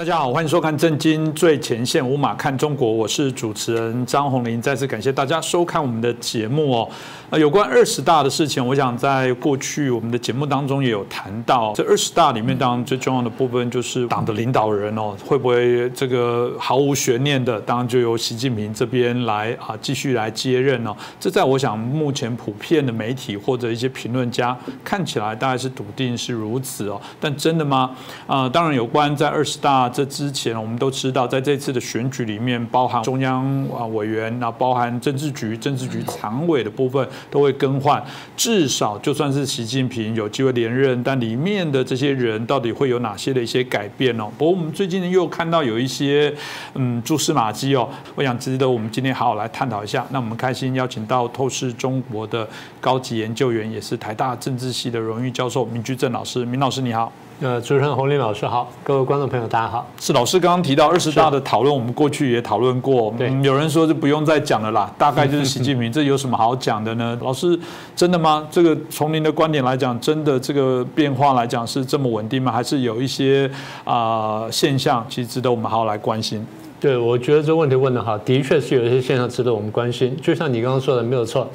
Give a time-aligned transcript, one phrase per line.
[0.00, 4.58] 大家好，欢迎收看《震惊最前线》，无马看中国，我是主持人张宏林。
[4.62, 6.88] 再次感谢大家收看我们的节目哦。
[7.28, 11.74] 呃，有关二十大的事情，我想在过去我们的节目当中也有谈到。
[11.74, 20.96] 这二十大里面，当然最重要的部分就是党的领导人哦，会不会这个毫无悬念的，当然就由习近平这边来啊继续来接任哦。
[21.20, 26.98] 这在我想目前普遍的媒体或者一些评论家看起来大概是笃定是如此哦。
[27.20, 27.94] 但真的吗？
[28.26, 29.89] 啊，当然有关在二十大。
[29.90, 38.02] 这之前我们都知道，在这次的选举里面，包含中央啊委员，那包含政治局、政治局常委的部分都会更换。
[38.36, 44.30] 至少就算是习近平有机会连任，但里面的这些人到底会有哪些的一些改变哦？
[44.38, 46.32] 不过我们最近又看到有一些
[46.74, 50.06] 嗯蛛丝马迹哦，我想值得我们今天好好来探讨一下。
[50.10, 52.48] 那我们开心邀请到透视中国的
[52.80, 57.12] 高级研究员，也是台大政治系的荣誉教授明居正老师，明老师你好。
[57.42, 59.86] 呃，主持人洪林老师好，各位观众朋友大家好。
[59.98, 63.14] 是老师刚刚提到二十大的讨论，我们过去也讨论过。
[63.16, 67.18] 对，有人说就不用再讲了啦，大概就是习近平， 这有什么好讲的呢？
[67.22, 67.58] 老师，
[67.96, 68.46] 真的吗？
[68.50, 72.52] 这个从您的观点来讲，真的这个变化来讲是这么稳定吗？
[72.52, 73.50] 还是有一些
[73.84, 76.46] 啊现象，其实值得我们好好来关心？
[76.78, 80.14] 对，我觉得这个问题问得好，的确是有一些现象值得我们关心。
[80.20, 81.48] 就像你刚刚说的，没有错，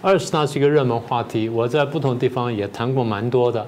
[0.00, 3.66] 二十大是一个热门话题，我在不同地方也谈过蛮多的。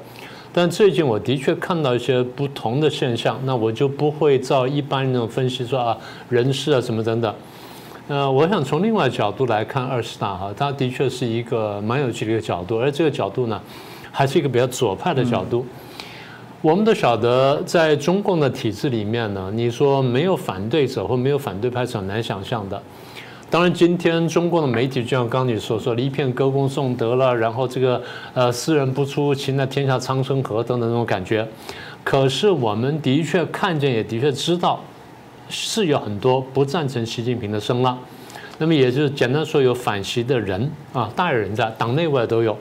[0.59, 5.95] 但最近我的确看到一些不同的现象，那我就不会照一般那种分析说啊
[6.31, 7.35] 人事啊什么等等。
[8.09, 13.61] 呃，我想从另外角度来看二十大哈，它的确是一个蛮有趣的角度，而这个角度呢，
[14.11, 15.67] 还是一个比较左派的角度。
[16.63, 22.83] 我们都晓得，在中共的体制里面呢，你说没有反对者或没有反对派是很难想象的。
[23.49, 28.03] 当然，今天中国的媒体就像刚你所说的，一片歌功颂德了，然后这个
[28.35, 31.47] 呃，斯人不出，秦在天下苍生何等等那种感觉。
[32.03, 34.81] 可是我们的确看见，也的确知道，
[35.49, 37.97] 是有很多不赞成习近平的声浪。
[38.59, 42.57] 那么也就是简单说，有反习的人啊，大有人在，党内外都有。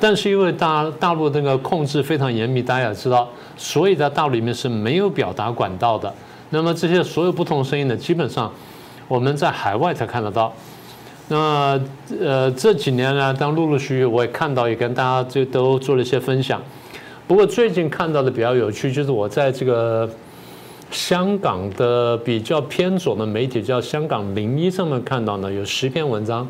[0.00, 6.12] 但是因为大大陆那个控制非常严密，大家也知道，所以在大陆里面是没有表达管道的。
[6.50, 8.52] 那么这些所有不同声音呢，基本上。
[9.08, 10.52] 我们在海外才看得到，
[11.28, 11.80] 那
[12.20, 16.62] 呃这几年呢，当陆陆续续我也看到，也跟大家就都做了一些分享。
[17.26, 20.08] 不过最近看到的比较有趣，就是我在这个
[20.90, 26.46] 香港的比较偏左的媒体叫《香港零一》上面看到呢，有十篇文章。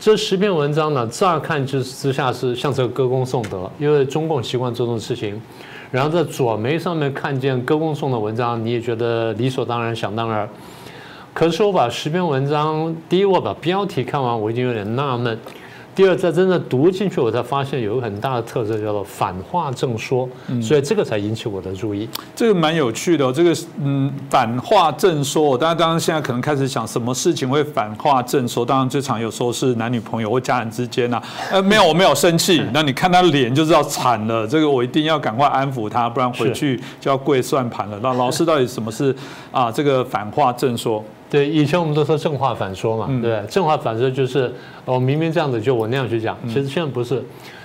[0.00, 5.40] 这十篇文章呢，乍看就是之下是像这个歌功颂德，因为中共习惯做这种事情。
[5.90, 10.48] 然后在左媒上面看见歌功颂的文章，你也觉得理所当然、想当然。
[11.38, 15.38] 可是我把十篇文章，第一我把标题看完，我已经有点纳闷。
[15.94, 20.28] 第二，在真的读进去，我才发现有个很大的特色，叫做反话正说，
[20.60, 22.08] 所以这个才引起我的注意。
[22.34, 28.66] 这个蛮有趣的，这个嗯，反话正说，大家当然现在可能开始想，什么事情会反话正说？
[28.66, 31.22] 当然最常有时候是男女朋友或家人之间呐。
[31.52, 32.60] 呃，没有，我没有生气。
[32.74, 37.96] 那你看他脸就知道惨了，这个我一定要赶快安抚他，不然回去就要跪算盘了。
[38.02, 39.14] 那老师到底什么是
[39.52, 39.70] 啊？
[39.70, 41.04] 这个反话正说？
[41.30, 44.50] 对，以前我们都说正话反说嘛，对，正话反说就是
[44.86, 46.36] 我明明这样子，就我那样去讲。
[46.46, 47.22] 其实现在不是，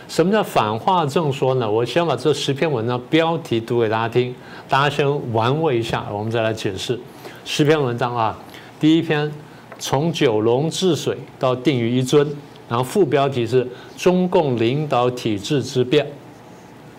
[0.09, 1.71] 什么叫反话正说呢？
[1.71, 4.35] 我先把这十篇文章标题读给大家听，
[4.67, 6.99] 大家先玩味一下，我们再来解释
[7.45, 8.37] 十篇文章啊。
[8.81, 9.31] 第一篇
[9.79, 12.27] 从九龙治水到定于一尊，
[12.67, 16.05] 然后副标题是中共领导体制之变。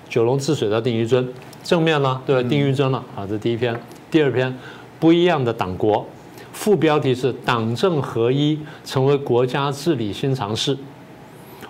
[0.08, 1.28] 九龙治水到定于一尊，
[1.62, 2.42] 正面呢，对？
[2.44, 3.78] 定于一尊了，啊，这第一篇。
[4.10, 4.56] 第二篇
[4.98, 6.06] 不一样的党国。
[6.54, 10.74] 副标题是“党政合一成为国家治理新尝试”。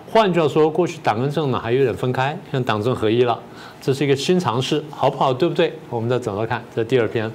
[0.09, 3.37] 换句话说，过去党跟政呢还有点分开，现在党政合一了，
[3.81, 5.33] 这是一个新尝试，好不好？
[5.33, 5.73] 对不对？
[5.89, 7.29] 我们再走着看，这第二篇，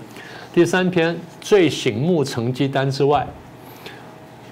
[0.55, 3.27] 第三篇最醒目成绩单之外，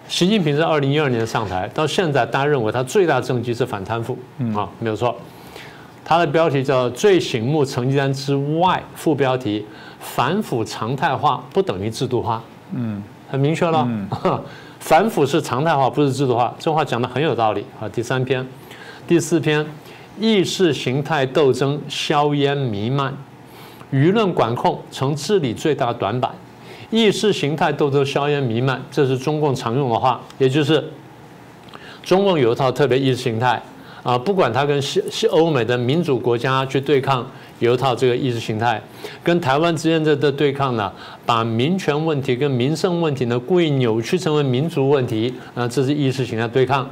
[0.08, 4.18] 习近平在二零一二年上台到现在，大家认为他最大政绩是反贪腐，
[4.54, 5.14] 啊，没有错。
[6.04, 9.64] 他的标题叫“最醒目成绩单之外”，副标题
[10.00, 12.42] “反腐常态化不等于制度化”。
[12.72, 13.88] 嗯，很明确了，
[14.80, 16.54] 反腐是常态化，不是制度化。
[16.58, 17.88] 这话讲的很有道理啊。
[17.88, 18.46] 第三篇，
[19.06, 19.66] 第四篇，
[20.18, 23.12] 意识形态斗争硝烟弥漫，
[23.92, 26.30] 舆论管控成治理最大短板。
[26.90, 30.82] 意识形态斗争硝烟弥漫，这是中共常用的话，也就是
[32.02, 33.60] 中共有一套特别意识形态
[34.02, 37.26] 啊，不管它跟西西欧美的民主国家去对抗。
[37.58, 38.80] 有一套这个意识形态，
[39.22, 40.92] 跟台湾之间的的对抗呢，
[41.26, 46.88] 把民权问题跟民生问题呢故意扭曲成为民族问题，啊，这是意识形态对抗。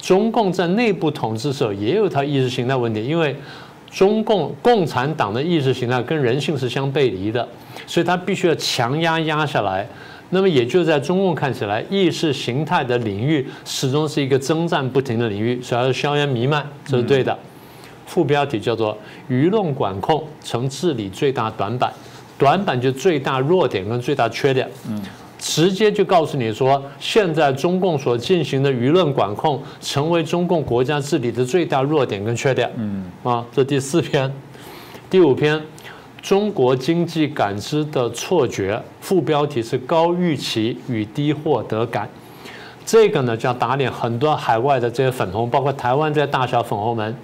[0.00, 3.34] 中共在内部统治时候也有一套意识形态问题，因为
[3.90, 7.46] 中共共产党的意识形态跟人性是相背离的，
[7.86, 9.86] 所以他必须要强压压下来。
[10.30, 17.36] 那么也就在中共看起来，意识形态的领域始终是一个征战不停的领域，所以要硝烟弥漫，这是对的。
[18.08, 18.96] 副标题叫做
[19.30, 21.92] “舆论管控成治理最大短板”，
[22.36, 24.68] 短板就最大弱点跟最大缺点。
[24.88, 25.00] 嗯，
[25.38, 32.68] 直接就告诉你说，现在中共所进行的舆论管控，成为中共国家治理的最大弱点跟缺点。
[32.76, 34.32] 嗯，啊，这第四篇，
[35.08, 35.62] 第五篇。
[36.20, 42.08] 中国经济感知的错觉，副标题是高预期与低获得感。
[42.84, 47.16] 这个呢，叫打脸很多海外的这些粉红，包括台湾这些大小粉红们。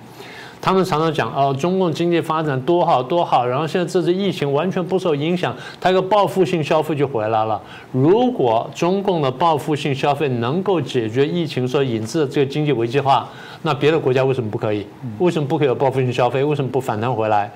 [0.65, 7.61] 他们常常讲哦，中共经济发展多好多好，然后现在这次疫情完全不受影响，它一个报复性消费就回来了。
[7.93, 13.29] 如果中共的报复性消费能够解决疫情所引致的这个经济危机化，
[13.61, 14.87] 那别的国家为什么不可以？
[15.19, 16.43] 为什么不可以有报复性消费？
[16.43, 17.53] 为什么不反弹回来？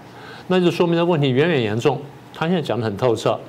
[0.49, 1.99] 那就说明的问题远远严重。
[2.35, 3.41] 他现在讲的很透彻，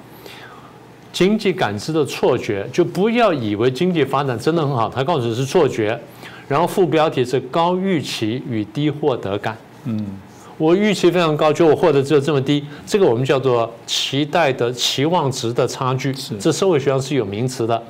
[1.11, 4.87] 经济感知的错觉，就不要以为经济发展真的很好。
[4.87, 5.99] 他告诉你是错觉，
[6.49, 9.55] 然后副标题是高预期与低获得感。
[9.85, 10.05] 嗯，
[10.57, 16.13] 我预期非常高，就我获得只有这么低，这个我们叫做期待的期望值的差距。
[16.37, 17.81] 这社会学上是有名词的。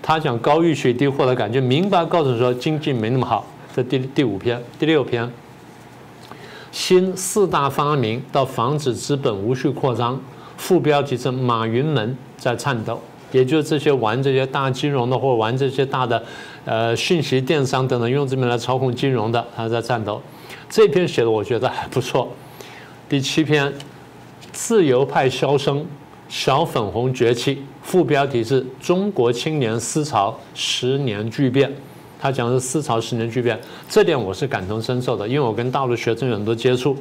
[0.00, 3.44] 他讲高预期低获得感，就明白告诉你说经济没那么好。
[3.74, 5.28] 这第第五篇、第六篇。
[6.70, 10.20] 新四大发明到防止资本无序扩张，
[10.58, 13.00] 副标题是马云们在颤抖，
[13.32, 16.22] 也就是这些玩这些大金融的或玩这些大的，
[16.66, 20.20] 呃，讯息电商等等用这边来操控金融的，他在战斗。
[20.68, 22.28] 这篇写的我觉得还不错。
[23.08, 23.72] 第七篇，
[24.52, 25.86] 自由派销声，
[26.28, 31.72] 小粉红崛起，副标题是中国青年思潮十年巨变。
[32.18, 33.56] 他讲的是思潮十年巨变，
[33.88, 36.96] 这点我是感同身受的，因为我跟大陆学生有很多接触。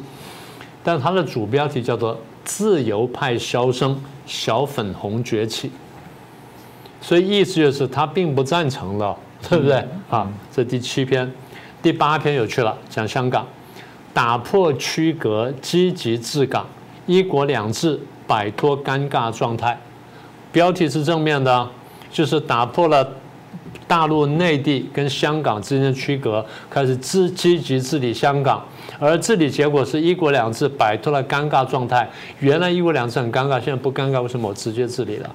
[0.83, 2.15] 但他的主标题叫做
[2.45, 5.71] “自由派销声，小粉红崛起”，
[7.01, 9.17] 所以意思就是他并不赞成了，
[9.49, 9.85] 对不对？
[10.09, 11.31] 啊，这第七篇，
[11.81, 13.45] 第八篇有趣了，讲香港，
[14.13, 16.65] 打破区隔，积极治港，
[17.05, 19.79] 一国两制，摆脱尴尬状态。
[20.51, 21.69] 标题是正面的，
[22.11, 23.07] 就是打破了。
[23.87, 28.63] 大陆内地跟香港之间的区隔，开始积积极治理香港，
[28.97, 32.09] 而治理结果是一国两制摆脱了尴尬状态。
[32.39, 35.29] 原来一国两制很尴尬，现在不尴尬，为什么我直接治理了？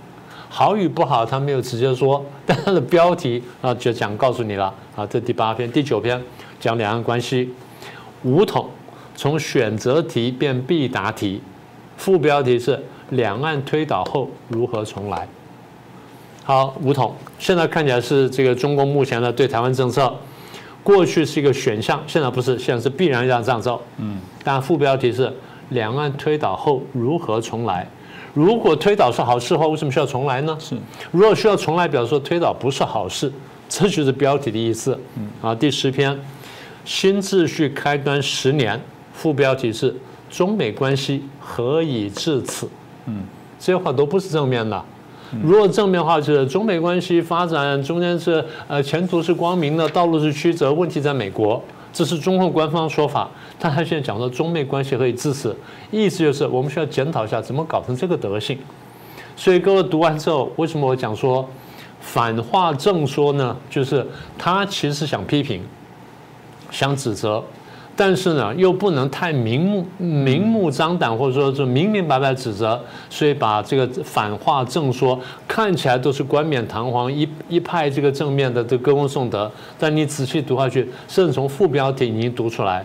[0.53, 5.07] 好与不好，他没有直接说， 但他的标题啊就讲告诉你了啊。
[5.07, 6.21] 这第八篇、第九篇
[6.59, 7.49] 讲两岸关系，
[8.25, 8.69] 五统
[9.15, 11.41] 从选择题变必答题，
[11.97, 15.27] 副标题是两岸推倒后如何重来。
[16.43, 20.13] 好，五统现在看起来是这个中共目前的对台湾政策，
[20.83, 23.81] 过去是一个选项，现在不是，现在是必然要这样做。
[23.99, 25.33] 嗯，但副标题是
[25.69, 27.89] 两岸推倒后如何重来？
[28.35, 30.57] 如果推倒是好事的话，为什么需要重来呢？
[30.61, 30.77] 是，
[31.11, 33.33] 如果需要重来，表示说推倒不是好事，
[33.69, 34.99] 这就是标题的意思。
[35.17, 36.19] 嗯，啊，第十篇，
[36.85, 38.81] 新秩序开端十年，
[39.13, 39.95] 副标题是
[40.31, 42.69] 中美关系何以至此？
[43.07, 43.25] 嗯，
[43.59, 44.85] 这些话都不是正面的。
[45.45, 51.63] 如果正面的话就是中美关系发展中间是呃前途是光明的，道路是曲折，问题在美国，
[51.93, 53.29] 这是中共官方说法。
[53.59, 55.55] 但他现在讲说中美关系可以支持，
[55.91, 58.59] 意思就是我们需要检讨一下怎么搞成这个德性。
[59.37, 61.49] 所以各位读完之后，为什么我讲说
[62.01, 63.57] 反话正说呢？
[63.69, 64.07] 就是
[64.39, 65.63] 他其实想批评，
[66.71, 67.43] 想指责。
[68.03, 72.81] 但是呢，又不能太明目明目张胆，或者说是明明白白指责，
[73.11, 79.53] 所以把这个反话正说看起来都是冠冕堂皇，一一派这个正面的这歌功颂德。
[79.79, 82.83] 但你仔细读下去，甚至从副标题已经读出来，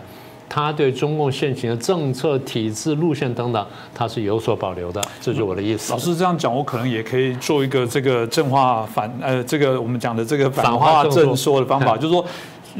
[0.50, 5.00] 他对中共现行的政策、体制、路线等等，他是有所保留的。
[5.22, 5.94] 这就是我的意思。
[5.94, 12.22] 老师这样讲，我可能也可以做一个这个正话反呃，这个我们讲的这个反话正说的方法，就是说。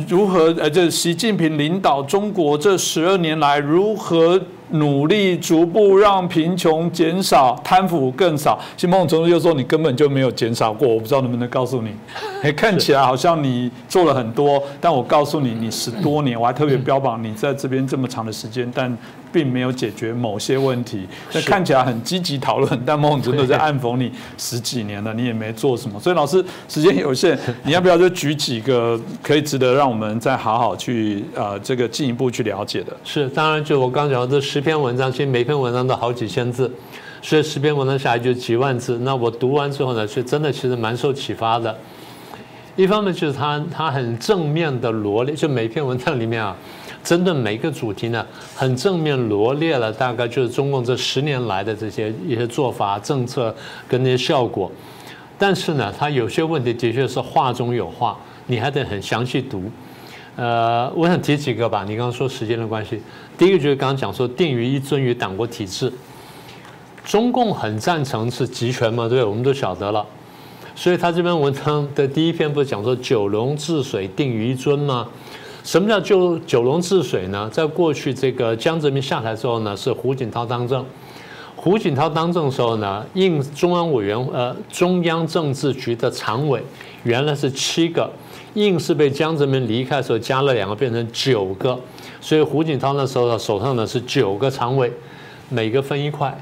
[0.08, 0.54] 如何？
[0.58, 4.38] 呃，这习近平领导中国这十二年来，如何
[4.70, 8.58] 努力逐步让贫穷减少、贪腐更少？
[8.76, 11.90] 新孟程度又说你根本就没有减少过，我不知道能不能告诉你。
[12.42, 18.96] 哎看起来好像你做了很多，但我告诉你，你十多年，我还特别标榜你在这边这么长的时间，但。
[19.32, 26.00] 并没有解决某些问题，那看起来很积极讨论，但某种程度在暗讽你十几年了，你也没做什么。
[26.00, 32.96] 所以老师时间有限，你要不要就举几个可以值得让我们再好好去呃这个进一步去了解的？
[33.04, 36.72] 是，当然就我刚讲的这十篇文章，其实每篇文章都好几千字，
[37.20, 38.98] 所以十篇文章下来就几万字。
[39.00, 41.76] 那我读完之后呢，是真的其实蛮受启发的。
[42.74, 46.56] 一方面就是他他很正面的罗列，就每篇文章里面啊。
[47.04, 53.54] 针对每个主题呢，很正面罗列了大概就是中共这十年来的这些一些做法、政策
[53.86, 54.72] 跟那些效果。
[55.36, 59.70] 但是呢，它有些问题的确是话中有话，你还得很详细读。
[60.36, 61.82] 呃，我想提几个吧。
[61.88, 63.00] 你刚刚说时间的关系，
[63.38, 65.90] 第一个就是刚刚讲说定于一尊于党国体制，
[67.04, 70.04] 中共很赞成是集权嘛，对，我们都晓得了。
[70.74, 75.08] 所以他这篇文章的第一篇不是讲说九龙治水定于一尊吗？
[75.64, 77.48] 什么叫九九龙治水呢？
[77.50, 80.84] 在过去这个江泽民下台之后呢，是胡锦涛当政。
[81.56, 86.62] 胡锦涛当政的时候呢，应中央委员呃中央政治局的常委
[87.04, 88.08] 原来是七个，
[88.56, 91.78] 硬是被江泽民离开的时候加了两个，变成九个。
[92.20, 94.92] 所以胡锦涛那时候手上呢是九个常委，
[95.48, 96.36] 每个分一块。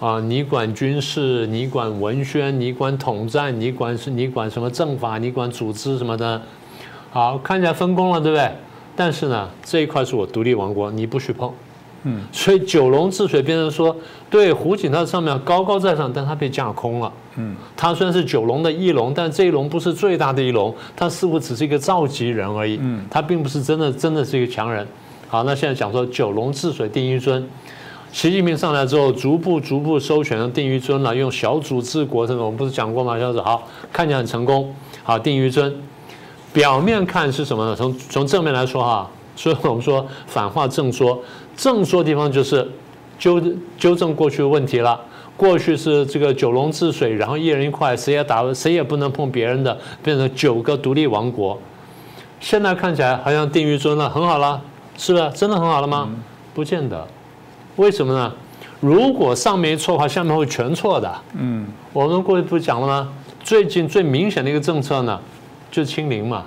[0.00, 6.42] 啊，你管军事，你管文宣，你管统战，你管是，你管什么政法，你管组织什么的，
[7.10, 8.50] 好，看起来分工了，对不对？
[8.94, 11.50] 但是呢，这一块是我独立王国，你不许碰。
[12.02, 13.96] 嗯，所以九龙治水变成说，
[14.28, 17.10] 对胡锦涛上面高高在上，但他被架空了。
[17.36, 22.78] 嗯，他虽然是九龙的一龙，但这一龙不是最大的一龙，他似乎只是一个召集人而已。
[22.80, 24.86] 嗯，他并不是真的，真的是一个强人。
[25.28, 27.44] 好，那现在讲说九龙治水定一尊。
[28.12, 33.18] 习近平上来之后，逐步逐步收权了定于尊了，用小组治国，这种我们不是讲过吗？
[33.18, 34.72] 小组好，看起来很成功。
[35.02, 35.74] 好，定于尊，
[36.52, 37.74] 表面看是什么呢？
[37.74, 41.20] 从从正面来说哈，所以我们说反话正说，
[41.56, 42.70] 正说地方就是
[43.18, 43.42] 纠
[43.76, 45.00] 纠正过去的问题了。
[45.36, 51.58] 过去是这个九龙治水，然后一人一块，谁也打谁也不能碰别人的，变成九个独立王国。
[52.40, 54.60] 现在看起来好像定于尊了，很好了，
[54.96, 55.30] 是不是？
[55.30, 56.08] 真的很好了吗？
[56.52, 57.06] 不见得。
[57.76, 58.32] 为什么呢？
[58.80, 61.12] 如果上面一错的话，下面会全错的。
[61.38, 63.08] 嗯，我们过去不是讲了吗？
[63.42, 65.18] 最近最明显的一个政策呢，
[65.70, 66.44] 就是清零嘛。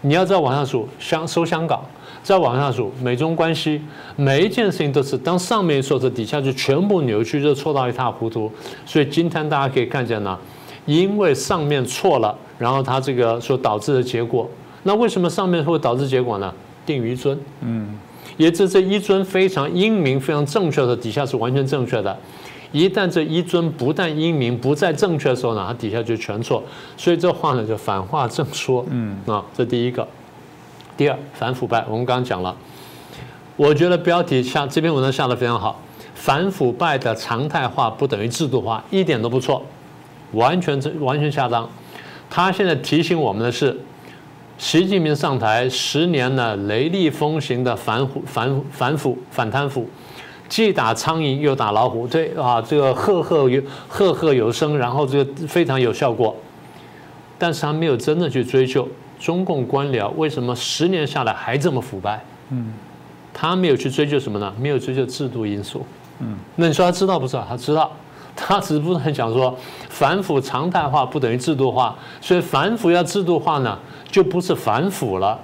[0.00, 1.84] 你要再往下数，香收香港，
[2.22, 3.80] 再往下数，美中关系，
[4.16, 8.50] 每一件事情都是当上面说错，这底下就全部扭曲，就错到一塌糊涂。
[8.84, 10.38] 所以今天大家可以看见呢，
[10.86, 14.48] 因为上面错了，然后它这个所导致的结果，
[14.82, 16.52] 那为什么上面会导致结果呢？
[16.84, 17.38] 定于尊。
[17.60, 17.98] 嗯。
[18.36, 22.16] 也这这一尊非常英明、非常正确的底下是完全正确的，
[22.70, 26.62] 一旦这一尊不但英明不再正确的时候呢，它底下就全错。
[26.96, 28.84] 所以这话呢就反话正说。
[28.90, 30.06] 嗯啊，这第一个。
[30.98, 32.54] 第二，反腐败，我们刚刚讲了。
[33.56, 35.80] 我觉得标题下这篇文章下的非常好，
[36.14, 39.62] 反腐败的常态化不等于制度化，一点都不错，
[40.32, 41.70] 完全完全下当。
[42.28, 43.78] 他现在提醒我们的是。
[44.60, 49.88] 习近平上台十年呢，雷厉风行的反腐、反反腐、反贪腐，
[50.48, 56.34] 既打苍蝇又打老虎，对啊，这个赫赫有赫赫有声，然后这个非常有效果。
[57.38, 58.88] 但是他没有真的去追究
[59.18, 62.22] 中共官僚为什么十年下来还这么腐败。
[62.50, 62.72] 嗯，
[63.32, 64.52] 他没有去追究什么呢？
[64.58, 65.84] 没有追究制度因素。
[66.20, 67.46] 嗯，那你说他知道不知道？
[67.48, 67.90] 他知道。
[68.40, 69.58] 他只不断讲说，
[69.88, 73.76] 反腐常态化不等于制度化，所以反腐要制度化呢，
[74.12, 75.36] 就不是反腐了，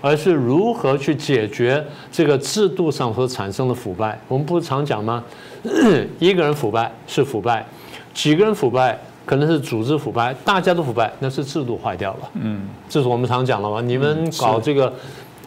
[0.00, 4.18] 而是如何去解决这个制度上所产生的腐败。
[4.26, 5.22] 我们不是常讲吗？
[6.18, 7.64] 一个人腐败是腐败，
[8.12, 12.30] 几个人腐败可能是组织腐败，大家都腐败那是制度坏掉了。
[12.34, 13.80] 嗯，这是我们常讲了嘛？
[13.80, 14.92] 你们搞这个，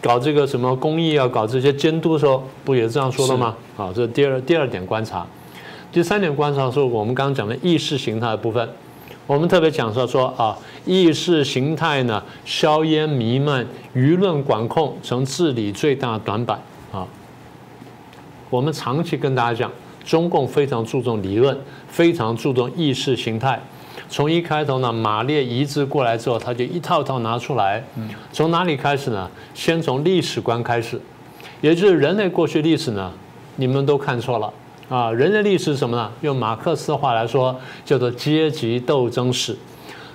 [0.01, 3.55] 搞这个什么公益啊，搞这些监督的时候，不也这样说的吗？
[3.77, 5.25] 啊，这是第二第二点观察。
[5.91, 8.67] 第三点观察是我们刚刚讲的意识形态的部分，
[9.25, 13.65] 我们特别讲说说啊，意识形态呢，硝烟弥漫，
[13.95, 16.59] 舆论管控成治理最大短板
[16.91, 17.07] 啊。
[18.49, 19.71] 我们长期跟大家讲，
[20.07, 21.55] 中共非常注重理论，
[21.89, 23.61] 非常注重意识形态。
[24.07, 27.83] 从一开头呢，马列移植过来之后，他就一套套拿出来。
[28.31, 29.29] 从哪里开始呢？
[29.53, 30.97] 先从历史观开始，
[31.59, 33.11] 也就是人类过去历史呢，
[33.57, 34.53] 你们都看错了。
[34.87, 36.09] 啊，人类历史什么呢？
[36.21, 39.53] 用马克思的话来说，叫做阶级斗争史，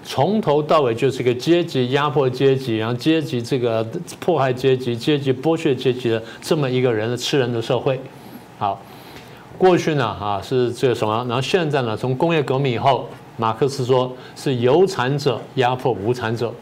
[0.02, 3.86] 从头到尾就是一个阶级压迫阶级，然后阶级这个
[4.18, 8.00] 迫害阶级、阶级剥削阶级的这么一个人的吃人的社会。
[8.58, 8.80] 好，
[9.62, 11.24] 过去呢啊是这个什么？
[11.28, 16.52] 然后现在呢，从工业革命以后，马克思说是有产者压迫无产者。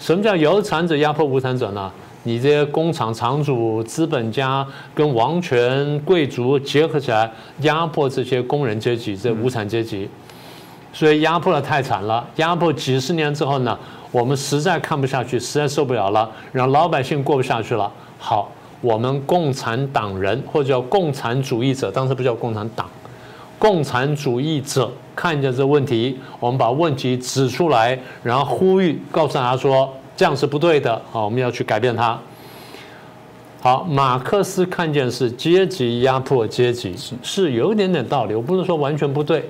[0.00, 1.92] 什么叫有产者压迫无产者呢？
[2.22, 10.08] 你这些工厂厂主、资本家跟王权贵族结合起来，压迫这些工人阶级、这无产阶级，
[10.94, 12.26] 所以压迫的太惨了。
[12.36, 13.78] 压迫几十年之后呢，
[14.10, 17.92] 我们实在看不下去，实在受不了了，让老百姓过不下去了。
[18.18, 22.88] 好，我们共产党人或者叫共产主义者，当时不叫共产党，
[23.58, 29.92] 共产主义者看见这问题，我们把问题指出来，然后呼吁告诉大家说。
[30.18, 32.18] 这样是不对的，好，我们要去改变它。
[33.60, 39.46] 好，马克思看见是阶级压迫阶级，是有一点点道理，我不能说完全不对。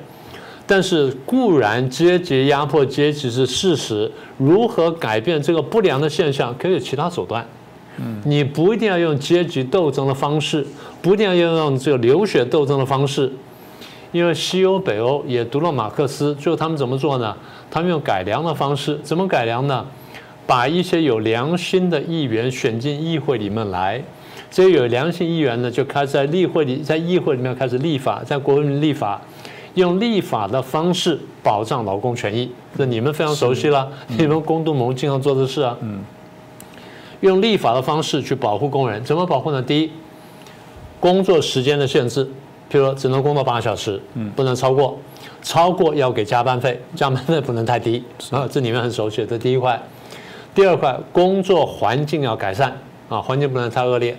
[0.66, 7.46] 但是固然阶级压迫阶级是事实，如何改变这个不良的现象，可以有其他手段。
[7.98, 10.66] 嗯，你不一定要用阶级斗争的方式，
[11.00, 13.32] 不一定要用这个流血斗争的方式，
[14.12, 17.36] 因为西欧、北欧也读了马克思，最后他们怎么做呢？
[17.70, 19.84] 他们用改良的方式，怎么改良呢？
[20.46, 24.02] 把一些有良心的议员选进议会里面来，
[24.50, 29.20] 这些有良心议员呢，就开始在议会里，在议会里面开始立法，在国民立法。
[29.74, 33.86] 用立法的方式保障劳工权益，这你们非常熟悉了。
[34.16, 35.76] 你们工农盟经常做的事啊。
[35.82, 36.00] 嗯。
[37.26, 39.60] 用立法的方式去保护工人，怎么保护呢？
[39.60, 39.90] 第一，
[41.00, 42.24] 工作时间的限制，
[42.70, 44.96] 譬如说只能工作八小时，嗯，不能超过，
[45.42, 48.48] 超过要给加班费，加班费不能太低啊。
[48.50, 49.80] 这里面很熟悉，这第一块。
[50.54, 52.72] 第二块，工作环境要改善
[53.08, 54.16] 啊，环境不能太恶劣。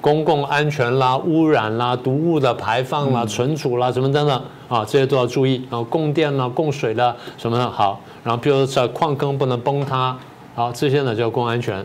[0.00, 5.64] 公共安全啦、污染啦、毒物的排放啦、存储啦，什么等等啊，这些都要注意。
[5.70, 8.00] 然后供电啦、供水啦什么的好。
[8.22, 10.16] 然后比如说矿坑不能崩塌，
[10.54, 11.84] 好，这些呢叫公安全。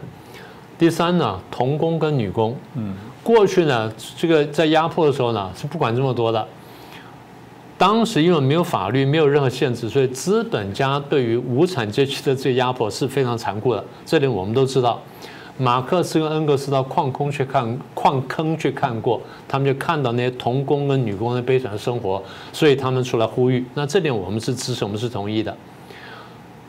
[0.81, 6.43] 第三呢，童工跟女工，嗯，过去呢这个在压迫的时候呢是不管这么多的。
[7.77, 13.85] 当时因为没有法律，没有任何限制，所以资本家对于无产阶级的这个压迫是非常残酷的。
[14.07, 15.00] 这点我们都知道。
[15.55, 22.19] 马克思跟恩格斯到矿坑去看矿坑去看过，他们就看到那些童工跟女工的悲惨生活，
[22.51, 23.63] 所以他们出来呼吁。
[23.75, 25.55] 那这点我们是支持，我们是同意的。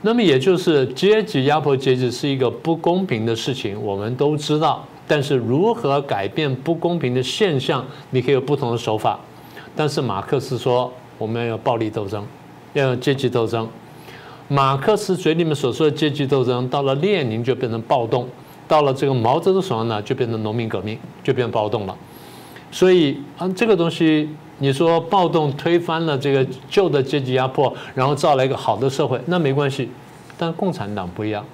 [0.02, 4.84] 那么也就是阶级压迫阶级是一个不公平的事情，我们都知道。
[5.06, 9.18] 但是如何改变不公平的现象，你可以有不同的手法。
[9.76, 12.24] 但是马克思说，我们要有暴力斗争，
[12.72, 13.68] 要有阶级斗争。
[14.48, 18.28] 马克思嘴里面所说的阶级斗争，到了列宁就变成暴动。
[18.68, 21.94] 到了这个毛泽东手上呢，就变成农民革命，就变暴动了。
[22.70, 24.28] 所以啊，这个东西
[24.62, 29.90] 你说暴动推翻了这个旧的阶级压迫，然后造了一个好的社会，那没关系。
[30.38, 31.44] 但共产党不一样。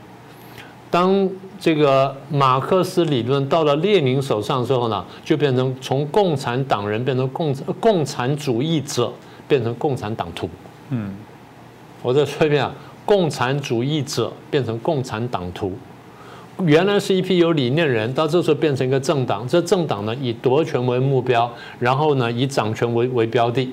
[0.90, 1.26] 当
[1.58, 9.10] 这个马克思理论到了列宁手上之后呢，就变成从共产党人变成共共产主义者，
[9.48, 10.48] 变成共产党徒。
[10.90, 11.14] 嗯，
[12.02, 12.70] 我再说一遍啊，
[13.06, 15.72] 共产主义者变成共产党徒。
[16.64, 19.46] 原来是一批有理念人，到这时候变成一个政党。
[19.46, 23.72] 这政党呢，以夺权为目标，然后呢，以掌权为为标的，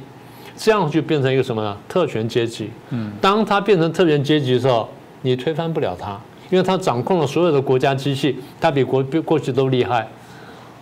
[0.55, 1.75] 这样就变成一个什么呢？
[1.89, 2.69] 特权阶级。
[2.91, 4.87] 嗯，当他变成特权阶级的时候，
[5.23, 6.19] 你推翻不了他，
[6.51, 10.07] 因为他掌控了所有的国家机器，他比国比过去都厉害。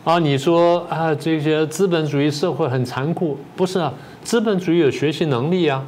[0.03, 3.93] 啊，你说啊，这些资本主义社会很残酷，不是啊？
[4.21, 5.81] 资本主义有学习能力啊。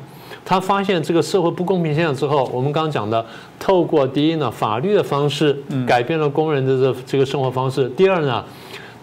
[0.45, 3.25] 他发现这个社会不公平现象之后，我们刚刚讲的，
[3.59, 8.45] 透过第一呢法律的方式改变了工人的这这个生活方式；第二呢，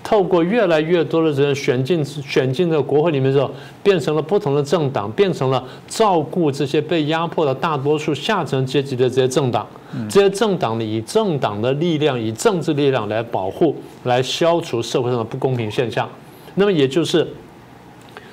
[0.04, 3.50] 透过越来越多的人选进选进这个国会里面之后，
[3.82, 9.66] 变成了不同的政党，变成了照顾这些被压迫的大多数下层阶级的这些政党。
[10.08, 13.74] 这些政党呢，以政党的力量，以政治力量来保护、
[14.04, 16.08] 来消除社会上的不公平现象。
[16.54, 17.26] 那么也就是。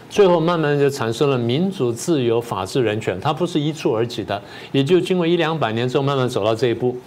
[0.10, 4.42] 最后慢慢就产生了民主、自由、法治、人权，它不是一蹴而就的，
[4.72, 6.98] 也就经过一两百年之后慢慢走到这一步。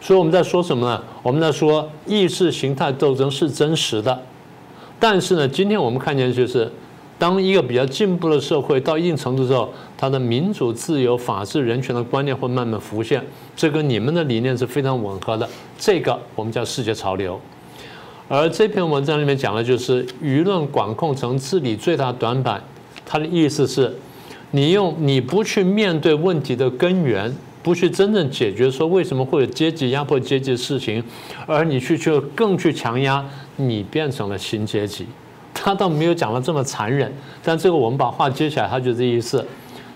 [0.00, 1.02] 所以我们在说什么呢？
[1.22, 4.22] 我们在说意识形态斗争是真实的，
[5.00, 6.70] 但是呢，今天我们看见就是，
[7.18, 13.24] 当一个比较进步的社会到一定程度之后，它的民主、自由、法治、人权的观念会慢慢浮现，
[13.56, 15.48] 这跟你们的理念是非常吻合的。
[15.78, 17.40] 这个我们叫世界潮流。
[18.28, 22.62] 而这篇文章里面讲的就是舆论管控成治理最大短板。
[23.04, 23.94] 他的意思是，
[24.52, 27.30] 你用你不去面对问题的根源，
[27.62, 31.04] 不去真正解决说为什么会有阶级压迫阶级的事情，
[31.46, 33.22] 而你去去更去强压，
[33.56, 35.06] 你变成了新阶级。
[35.52, 39.44] 他倒没有讲的这么残忍，但这个我们把话接起来，他就这意思。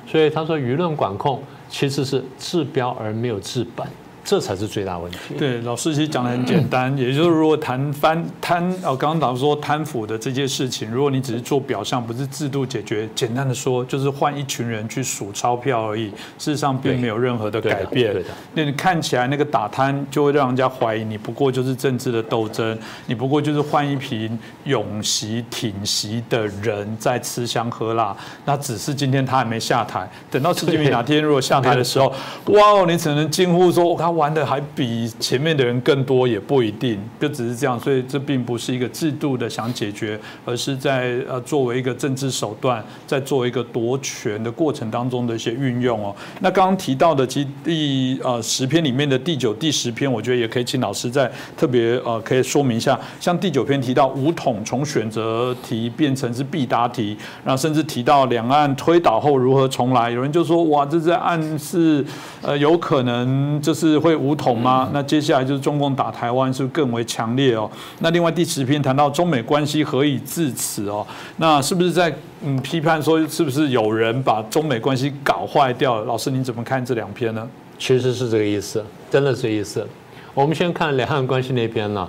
[0.06, 3.86] 所以他说舆论管控其实是治标而没有治本。
[4.28, 5.18] 这才是最大问题。
[5.38, 18.14] 对，老师其实讲的很简单， 也就是如果谈翻贪哦，刚刚导说贪腐的这件事情，如果你只是做表象，不是制度解决，简单的说就是换一群人去数钞票而已， 事实上并没有任何的改变。
[18.52, 24.30] 那你看起来那个打贪就会让人家怀疑你不过就是政治的斗争，你不过就是换一批
[24.64, 28.14] 永袭挺袭的人在吃香喝辣。
[28.44, 32.12] 那只是今天他还没下台，等到习近平哪天如果下台的时候，
[32.48, 34.17] 哇哦，你只能惊呼说：我看。
[34.18, 37.80] 玩的还比前面的人更多，也不一定，就只是这样。
[37.80, 46.14] 所以这并不是一个制度的想解决，而是在呃作为一个政治手段，在作为一个夺权的过程当中的一些运用哦。
[46.40, 52.98] 那刚刚提到的，其第呃十篇里面的第九、第十篇，我觉得也可以请老师再特别呃可以说明一下。
[53.20, 62.04] 像第九篇提到五统从选择题变成是必答题，然后甚至提到两岸推倒后如何重来，有人就说哇，这是暗示
[62.42, 64.88] 呃有可能就是会武统吗？
[64.92, 67.70] 那接下来就是中共打台湾是更为强烈哦。
[67.98, 71.06] 那另外第十篇谈到中美关系何以至此哦，
[71.36, 76.04] 那是不是在嗯批判说是不是有人把中美关系搞坏掉了？
[76.04, 77.48] 老师您怎么看这两篇呢？
[77.78, 79.86] 其实是这个意思，真的是意思。
[80.34, 82.08] 我们先看两岸关系那边呢，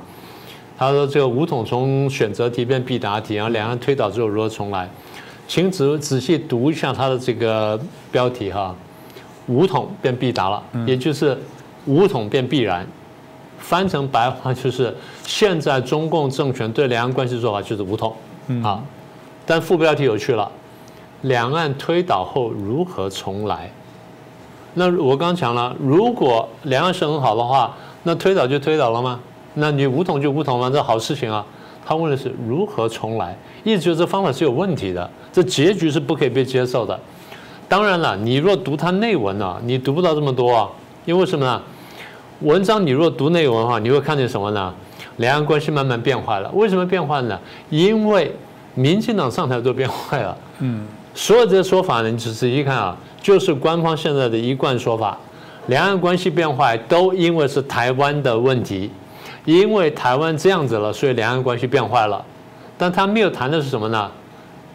[0.78, 4.90] 他说这个武统从选择题变必答题，然后两岸推倒之后如何重来？
[5.48, 7.80] 请仔仔细读一下他的这个
[8.12, 8.76] 标题哈，
[9.48, 11.36] 武统变必答了，也就是
[11.90, 12.86] 武统变必然，
[13.58, 18.16] 翻成白话就是现在中共政权对两岸关系做法就是武统
[18.64, 18.82] 啊。
[19.46, 20.50] 但副标题有趣了，
[21.24, 23.70] 两岸推倒后如何重来？
[24.76, 29.20] 那我刚讲了，如果两岸是很好的话，那推倒就推倒了吗？
[29.56, 30.70] 那你武统就武统吗？
[30.70, 31.44] 这好事情啊。
[31.84, 36.98] 他问的是如何重来，意思就是这方法是有问题的，这结局是不可以被接受的。
[37.68, 40.70] 当然了，你若读它内文呢，你读不到这么多啊，
[41.06, 41.60] 因为什么呢？
[42.42, 44.74] 文章你若读内文的话，你会看见什么呢？
[45.18, 46.50] 两岸关系慢慢变坏了。
[46.54, 47.38] 为什么变坏呢？
[47.70, 48.34] 因为
[48.76, 50.38] 民进党上台都变坏了。
[50.60, 55.18] 嗯，所有这些说法呢，你仔细一看啊，就是官方现在的一贯说法，
[55.68, 58.90] 两岸关系变坏都因为是台湾的问题。
[59.44, 62.24] 因为台湾这样子了，所以两岸关系变坏了。
[62.78, 64.10] 但他没有谈的是什么呢？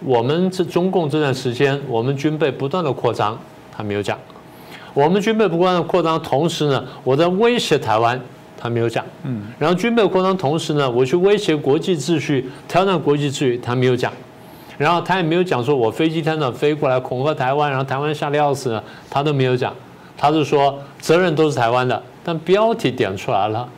[0.04, 3.38] 我们这中共这段时间，我们军备不断的扩张，
[3.74, 4.18] 他没有讲。
[4.94, 8.18] 我们军备不断的扩张，同时呢，我在威胁台湾，
[8.56, 9.04] 他没有讲。
[9.24, 9.42] 嗯。
[9.58, 14.12] 然后军备扩张同时呢，我去威胁国际秩序，挑战国际秩序，他没有讲。
[14.78, 18.80] 然后他也没有讲说我飞机天的飞过来恐吓台湾，然后台湾吓得要死，
[19.10, 19.74] 他都没有讲。
[20.16, 23.68] 他是说责任都是台湾的，但标题点出来了。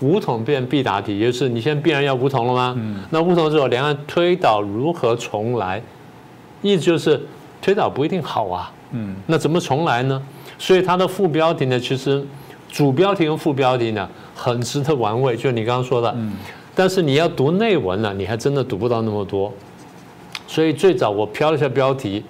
[0.00, 2.76] 武统变必答题，也就是你现在必然要武统了吗？
[3.10, 5.80] 那武统之后，两岸推倒如何重来？
[6.62, 7.20] 意思就是
[7.62, 8.70] 推倒不一定好啊。
[8.90, 10.20] 嗯，那怎么重来呢？
[10.58, 12.24] 所以它的副标题呢，其实
[12.70, 15.36] 主标题和副标题呢，很值得玩味。
[15.36, 16.32] 就你刚刚说的，嗯，
[16.74, 19.52] 但是你要读内文呢，你还真的读不到那么多。
[20.46, 22.22] 所以最早我飘了一下标题，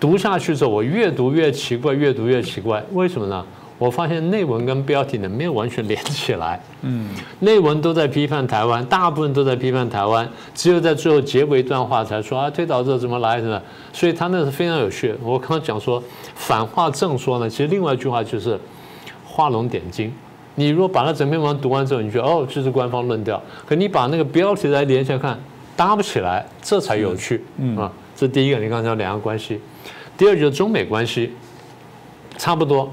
[0.00, 2.82] 读下去之后，我越读越奇怪，越读越奇怪。
[2.92, 3.44] 为什么呢？
[3.84, 15.14] 我发现内文跟标题呢没有完全连起来，嗯，内文都在批判台湾，大部分都在批判台湾，只有在最后结尾一段话才说啊推导这怎么来的，所以他那是非常有趣。
[15.22, 16.02] 我刚刚讲说
[16.34, 18.58] 反话正说呢，其实另外一句话就是
[19.26, 20.10] 画龙点睛。
[20.54, 25.38] 你如果把它整篇文章读完之后，你觉得哦这是官方论调，可你把那个标题来连起来看，
[25.76, 27.76] 搭不起来，这才有趣，嗯。
[27.76, 29.60] 啊，这第一个你刚才讲两岸关系，
[30.16, 31.32] 第二就是中美关系，
[32.38, 32.90] 差不多。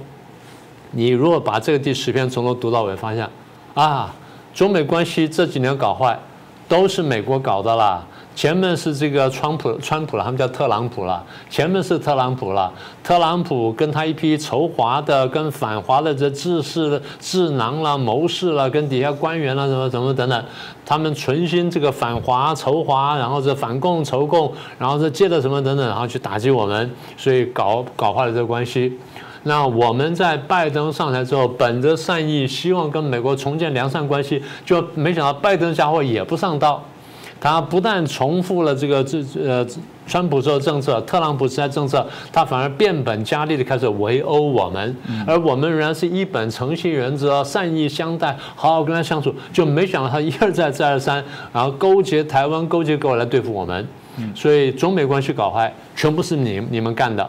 [0.91, 3.27] 你如果把这个第十篇从头读到尾，发现
[3.73, 4.13] 啊，
[4.53, 6.19] 中美关系这几年搞坏，
[6.67, 8.05] 都是美国搞的啦。
[8.33, 11.21] 前面是这个川普，川普了，他们叫特朗普了。
[11.49, 12.71] 前面是特朗普了，
[13.03, 20.45] 特朗普跟他一批仇华的、跟反华的这智士、智囊了、谋士了，跟底下官员了，什么什么等等，
[20.85, 28.97] 他们存心这个反华、仇华，然后这反共、仇共，然后这借着什么等等，然后去打击我们，所以搞搞坏了这个关系。
[29.43, 36.83] 那我们在拜登上台之后，本着善意，希望跟美国重建良善关系，就没想到拜登家伙也不上道，
[37.39, 39.65] 他不但重复了这个这呃
[40.05, 53.87] 川普这个政策，特朗普时代政策，他反而变本加厉的开始围殴我们，而我们仍然是一本诚信原则，善意相待，好好跟他相处，就没想到他一而再再而三，然后勾结台湾，勾结过来对付我们，
[54.35, 57.27] 所以中美关系搞坏，全部是你你们干的，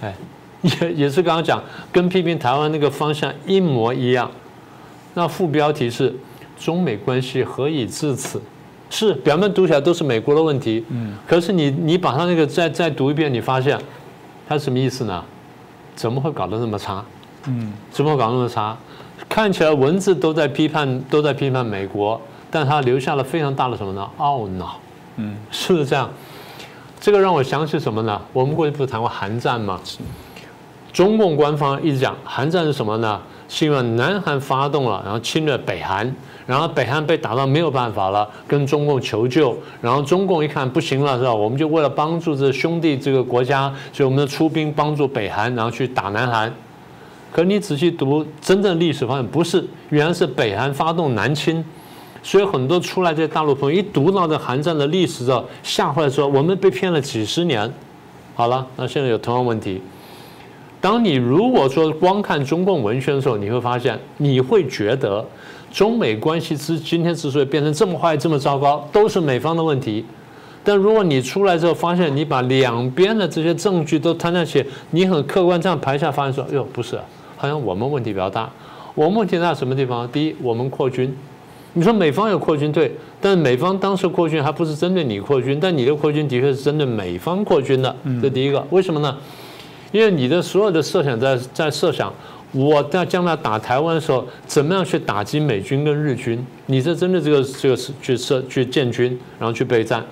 [0.00, 0.14] 哎。
[0.80, 4.30] 也也是刚刚讲，跟批评台湾那个方向一模一样。
[5.14, 6.14] 那副标题是
[6.56, 8.40] “中美关系何以至此”，
[8.88, 10.84] 是表面读起来都是美国的问题。
[10.88, 11.14] 嗯。
[11.26, 13.78] 可是你你把它那个再再读一遍，你发现
[14.48, 15.22] 它什么意思呢？
[15.94, 17.04] 怎么会搞得那么差？
[17.46, 17.72] 嗯。
[17.90, 18.76] 怎么会搞那么差？
[19.28, 22.20] 看起来文字都在批判都在批判美国，
[22.50, 24.08] 但它留下了非常大的什么呢？
[24.18, 24.78] 懊恼。
[25.16, 25.36] 嗯。
[25.50, 26.08] 是不是这样？
[27.00, 28.20] 这个让我想起什么呢？
[28.32, 29.80] 我们过去不是谈过韩战吗？
[30.92, 33.20] 中共官方一直讲，韩战是什么呢？
[33.48, 36.10] 是因为南韩发动了，然后侵略北韩，
[36.46, 41.34] 然后北韩被打到没有办法了，跟中共求救，然后中共一看不行了，是吧？
[41.34, 46.52] 我们就为了帮助这兄弟这个国家，所以我们出兵帮助北韩，然后去打南韩。
[47.30, 51.62] 可你仔细读真正历史发现，不是，原来是北韩发动南侵，
[52.22, 57.70] 所以很多出来这些大陆朋友一读到这韩战的历史之后，吓坏，说我们被骗了几十年。
[58.34, 59.82] 好了，那现在有同样问题。
[60.82, 65.24] 当你如果说光看中共文宣的时候，你会发现，你会觉得
[65.72, 70.04] 中美关系之今天之所以变成这么坏、这么糟糕，都是美方的问题。
[70.64, 76.98] 但如果你出来之后发现，你把两边的这些证据都摊在一起，你很客观这样排下，发现说，哟，不是，
[77.36, 78.50] 好像我们问题比较大。
[78.96, 80.08] 我们问题在什么地方？
[80.10, 81.16] 第一，我们扩军。
[81.74, 82.90] 你说美方有扩军队，
[83.20, 87.94] 但美方当时扩军还不是针对你扩军，但你的扩军的确是针对美方扩军的。
[88.20, 89.16] 这第一个，为什么呢？
[89.92, 92.12] 因为你的所有的设想在在设想，
[92.50, 96.44] 我在将来打台湾的时候，怎么样去打击美军跟日军？
[96.66, 100.04] 你这针对这个这个去设去建军，然后去备战。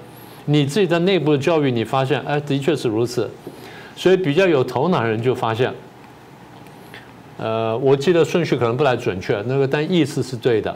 [0.45, 3.29] 你自己在内部的教育，你发现，哎，的确是如此。
[3.97, 5.73] 所以比较有头脑的人就发现，
[7.37, 10.75] 呃，我记得顺序可能不太准确，那个但意思是对的。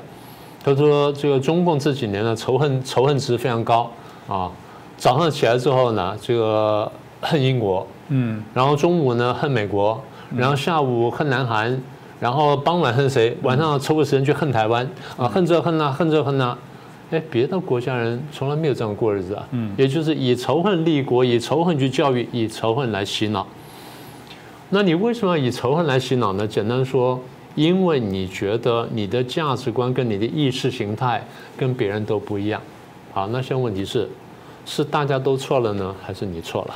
[0.63, 3.91] 他说：“这个中共这几年呢，仇恨仇恨值非常高
[4.27, 4.51] 啊。
[4.97, 6.91] 早上起来之后呢，这个
[7.25, 10.01] 恨英国，嗯，然后中午呢恨美国，
[10.37, 11.83] 然后下午恨南韩，
[12.21, 13.37] 然后傍晚恨谁？
[13.43, 16.57] 晚上抽个时间去恨台湾啊，恨这恨那，恨这恨那。
[17.11, 19.49] 哎，别的国家人从来没有这样过日子啊。
[19.51, 23.47] 嗯，也就是以仇恨立国，以仇恨去教育，以仇恨来洗脑。
[24.71, 26.47] 那你为什么要以仇恨来洗脑呢？
[26.47, 27.19] 简单说。”
[27.57, 31.25] 因为你觉得你的价值观跟你的意识形态
[31.57, 32.61] 跟别人都不一样，
[33.13, 34.09] 好，那现在问题是，
[34.67, 36.75] 是大家都错了呢，还是你错了？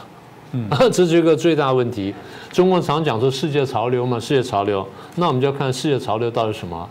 [0.52, 2.14] 嗯， 这是一个最大问题。
[2.50, 6.88] 中国常讲说世界潮流嘛，世界潮流，那我们就要看世界潮流到底什么。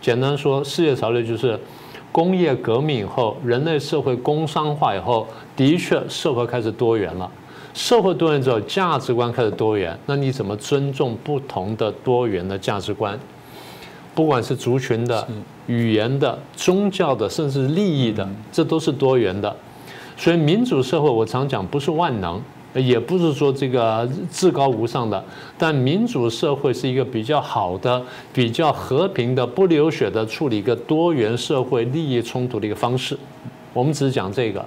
[0.00, 1.58] 简单说，世界潮流就是
[2.10, 7.30] 工业革命以后，人类社会工商化以后，的确社会开始多元了。
[7.72, 9.96] 社会多元之后，价值观开始多元。
[10.06, 13.16] 那你怎么尊重不同的多元的价值观？
[14.12, 15.26] 不管是族群的、
[15.68, 19.54] 语言的、宗教的，甚至利益的，这都是多元的。
[20.16, 22.42] 所以民主社会，我常讲不是万能，
[22.74, 25.22] 也不是说这个至高无上的。
[25.58, 28.02] 但民主社会是一个比较好的、
[28.32, 33.18] 比较和平的、不流血的处理一个多元社会利益冲突的一个方式。
[33.72, 34.64] 我们只是讲这个。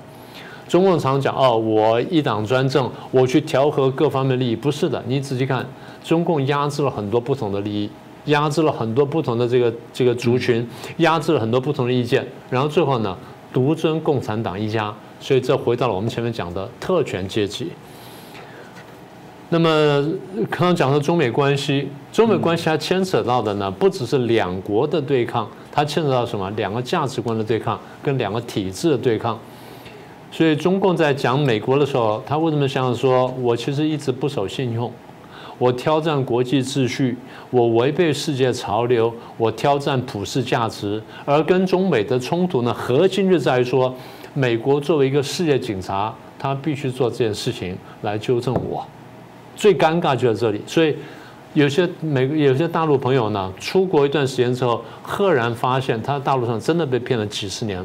[0.66, 5.04] 中共常讲哦，我一党专政，我去调和各方面利益，不是的。
[5.06, 5.63] 你仔细看，
[6.04, 7.89] 中共压制了很多不同的利益，
[8.26, 13.16] 压制了很多不同的这个这个族群，压制了很多不同的意见，然后最后呢，
[13.52, 14.92] 独尊共产党一家。
[15.20, 17.68] 所以这回到了我们前面讲的特权阶级。
[19.54, 19.70] 那么
[20.50, 26.50] 刚刚讲到中美关系，中美关系它牵扯到的呢，不只是两国的对抗，它牵扯到什么？
[26.56, 29.38] 两个价值观的对抗，跟两个体制的对抗。
[30.32, 34.92] 所以中共在讲美国的时候，他为什么想说，我其实一直不守信用，
[35.60, 37.16] 我挑战国际秩序，
[37.52, 43.94] 我违背世界潮流，我挑战普世价值，而跟中美的冲突呢，核心就在于说，
[44.34, 48.84] 美国作为一个世界警察，他必须做这件事情来纠正我。
[49.56, 50.96] 最尴尬就在这里，所以
[51.54, 57.84] 有些美有些大陆朋友呢，出国一段时间之后，赫然发现他大陆上真的被骗了几十年。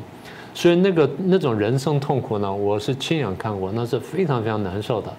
[0.55, 5.13] 所以那个那种人生痛苦呢，我是亲眼看过，那是非常非常难受的。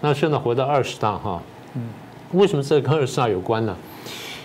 [0.00, 1.42] 那现在回到二十大哈，
[1.74, 1.82] 嗯，
[2.32, 3.74] 为什么这跟二十大有关呢？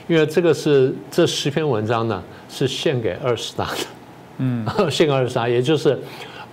[0.07, 3.77] 因为这个是这十篇文章呢是献给二十大的，
[4.37, 5.99] 嗯， 献给二十大，也就是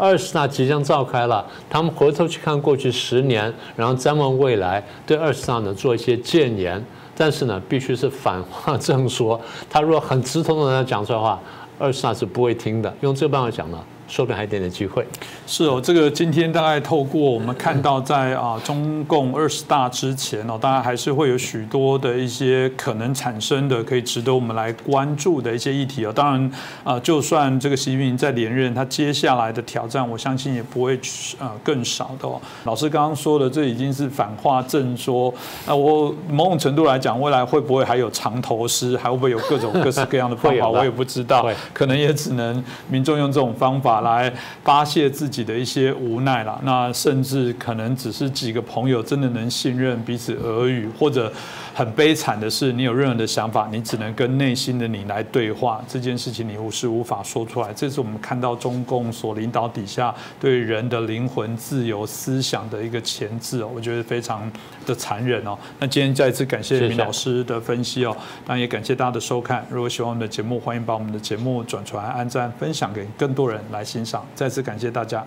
[0.00, 6.82] 二十大即将召开了，他们回头去看过去十年，然后展望未来，对二十大呢做一些建言，
[7.14, 11.38] 但是呢必须是反话正说，他如果很直通的讲出来的话。
[11.82, 13.78] 二十大是不会听的，用这个办法讲呢。
[14.10, 15.06] 说不定还有点点机会。
[15.46, 26.12] 是哦，这个今天大概透过我们看到，在啊中共二十大之前哦，当然还是会有许多的一些可能产生的可以值得我们来关注的一些议题哦。
[26.12, 30.98] 当然啊，就算这个习近平在连任，他接下来的挑战，我相信也不会
[31.38, 32.40] 啊更少的哦。
[32.64, 35.32] 老师刚刚说的，这已经是反话正说。
[35.66, 41.48] 那我某种程度来讲，未来会不会还有长头诗，还会不会有各种各式各样的方法， 我也不知道。
[41.72, 43.99] 可能也只能民众用这种方法。
[44.00, 44.32] 来
[44.64, 51.32] 发泄自己的一些无奈啦，那甚至可能只是几个朋友真的能信任彼此耳语，或者
[51.80, 57.72] 很悲惨的是，你有任何的想法，你只能跟内心的你来对话，这件事情你无是无法说出来。
[57.72, 64.42] 这是我们看到中共所领导底下对人的灵魂、自由思想的一个钳制哦，我觉得非常
[64.84, 65.56] 的残忍哦。
[65.78, 68.14] 那今天再一次感谢明老师的分析哦，
[68.44, 69.66] 当然也感谢大家的收看。
[69.70, 74.22] 如果喜欢我们的节目，欢迎把我们的节目转传、按赞、分享给更多人来欣赏。
[74.34, 75.24] 再次感谢大家。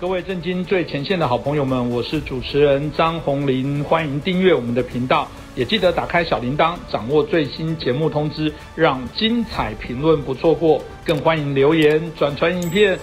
[0.00, 10.82] 各位震惊最前线的好朋友们，我是主持人张红林，欢迎订阅我们的频道，也记得打开小铃铛，掌握最新节目通知，让精彩评论不错过。
[11.04, 12.98] 更欢迎留言转传影片。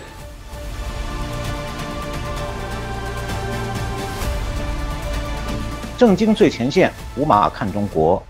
[5.99, 8.23] 震惊最前线，无马看中国，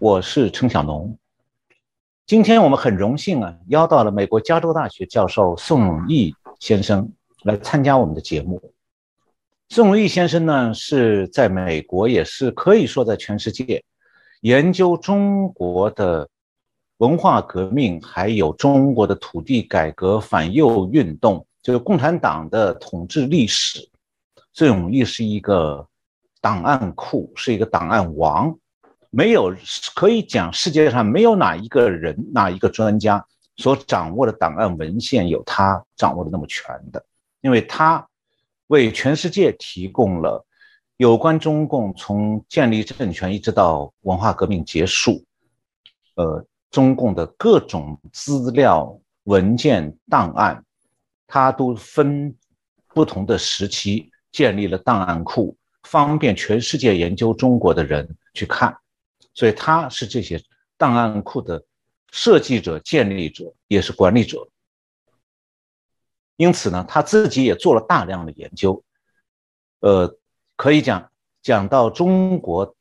[0.00, 1.16] 我是陈小农。
[2.26, 7.08] 今天我们很荣幸啊，邀到了美国加州大学教授宋永毅先生。
[7.44, 8.60] 来参加我们的节目，
[9.70, 13.82] 宋永义先生呢是在美国，也是可以说在全世界
[14.42, 16.28] 研究中国的
[16.98, 23.88] 文化革命，还有中国的土地改革、反右运动，就是共产党的统治历史。
[24.52, 25.86] 宋永毅是一个
[26.42, 28.54] 档案库，是一个档案王，
[29.08, 29.54] 没有
[29.94, 33.24] 可以讲世界上没有哪一个人、哪一个专家
[33.56, 37.02] 所掌握的档案文献有他掌握的那么全的。
[37.40, 38.08] 因为他
[38.66, 40.46] 为全世界提供了
[40.96, 45.24] 有关中共从建立政权一直到文化革命结束，
[46.14, 50.64] 呃，中共的各种资料、文件、档案，
[51.26, 52.36] 他都分
[52.88, 58.76] 不同的时期建立了档案库，方便全世界研究中国的人去看。
[59.32, 60.42] 所以他是这些
[60.76, 61.64] 档案库的
[62.12, 64.46] 设计者、建立者，也是管理者。
[66.40, 68.82] 因此呢，他自己也做了大量的研究，
[69.80, 70.16] 呃，
[70.56, 72.74] 可以讲讲到中国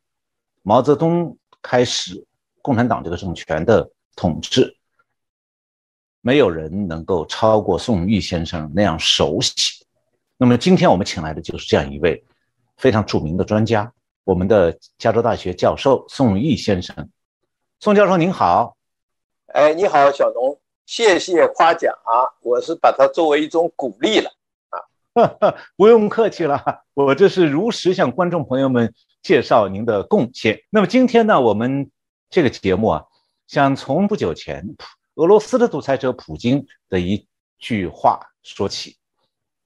[0.62, 2.26] 毛泽东开始
[2.62, 4.78] 共产党这个政权的统治，
[6.22, 9.86] 没有人能够超过宋玉先生那样熟悉。
[10.38, 12.24] 那么今天我们请来的就是这样一位
[12.78, 13.92] 非常著名的专家，
[14.24, 17.10] 我们的加州大学教授宋玉先生。
[17.82, 18.78] 宋教授您好，
[19.48, 20.59] 哎，你好，小龙。
[20.90, 22.26] 谢谢夸奖啊！
[22.42, 24.32] 我是把它作为一种鼓励了
[24.70, 30.60] 啊， 不用客气了，我这是如实向观众朋友们介绍您的贡献。
[30.72, 31.92] 那么今天呢，我们
[32.32, 33.06] 这个节目啊，
[33.46, 34.66] 想从不久前
[35.14, 37.24] 俄罗斯的独裁者普京的一
[37.60, 38.98] 句话说起，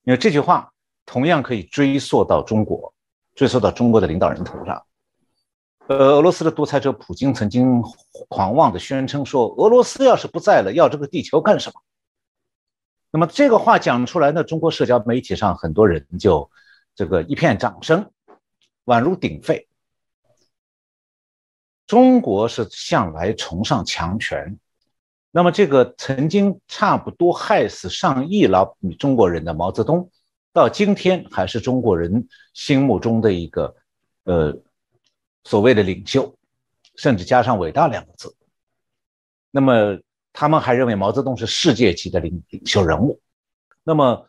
[0.04, 0.74] 因为这句话
[1.06, 2.94] 同样可以追溯到中国，
[3.34, 4.86] 追溯到中国的领导人头上。
[5.88, 7.84] 呃，俄罗斯的独裁者普京曾经
[8.30, 11.82] 狂妄地宣称说：“俄罗斯要是不在了，要这个地球干什么？”
[13.12, 16.50] 那么这个话讲出来呢，中国社交媒体上很多人就
[16.96, 18.10] 这个一片掌声，
[18.86, 19.68] 宛如鼎沸。
[21.86, 24.58] 中国是向来崇尚强权，
[25.32, 30.10] 那么这个曾经差不多害死上亿老中国人的毛泽东，
[30.54, 33.76] 到今天还是中国人心目中的一个
[34.24, 34.58] 呃。
[35.44, 36.36] 所谓的领袖，
[36.96, 38.36] 甚至加上“伟大”两个字，
[39.52, 40.00] 那么
[40.32, 43.20] 他们还认为毛泽东是世界级的领领袖人物。
[43.84, 44.28] 那么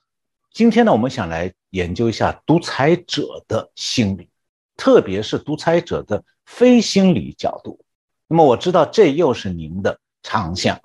[0.52, 4.28] 今天呢，我们想来研究一下独裁者的心理，
[4.76, 7.78] 特别是独裁者的非心理角度。
[8.26, 10.80] 那么我知道这又是您的长项，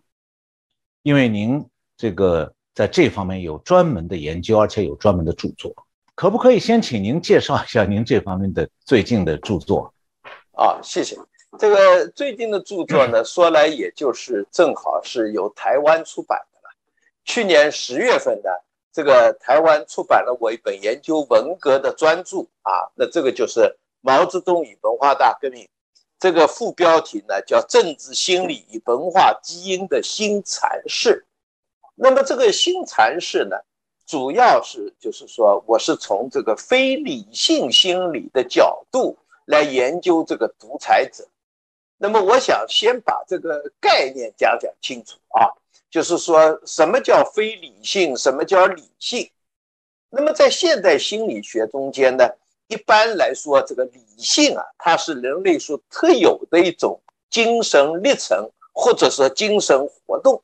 [1.02, 1.66] 因为您
[1.98, 5.74] 这个在这方面有专门的研究，而且有专门的著作。
[6.16, 9.94] 可不可以先请您介绍一下您这方面的最近的著作？
[10.60, 11.18] 啊，谢谢。
[11.58, 16.76] 这个最近的著作呢，说来也就是正好是由台湾出版的了。
[17.24, 18.50] 去年十月份呢，
[18.92, 23.62] 这个台湾出版了我一本研究文革的专著啊，那这个就是
[24.02, 25.64] 《毛泽东与文化大革命》，
[26.20, 31.26] 这个副标题呢叫《政治心理与文化基因的新阐释》。
[31.96, 33.56] 那么这个新阐释呢，
[34.06, 39.18] 主要是就是说，我是从这个非理性心理的角度。
[39.50, 41.28] 来研究这个独裁者，
[41.98, 45.50] 那么我想先把这个概念讲讲清楚啊，
[45.90, 49.32] 就是说什么叫非理性，什么叫理性？
[50.12, 52.30] 那么在现代心理学中间呢，
[52.68, 60.44] 一般来说，这个理性啊，它是人类所特有的一种精神历程，或者说精神活动，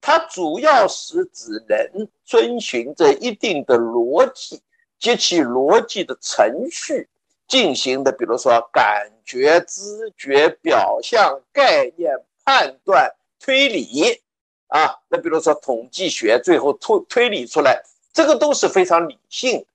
[0.00, 4.60] 它主要是指人遵循着一定的逻辑
[4.98, 7.08] 及其逻辑的程序。
[7.50, 14.22] 进行的，比如说感觉、知觉、表象、概念、判断、推理，
[14.68, 17.82] 啊，那比如说统计学，最后推推理出来，
[18.12, 19.66] 这个都是非常理性。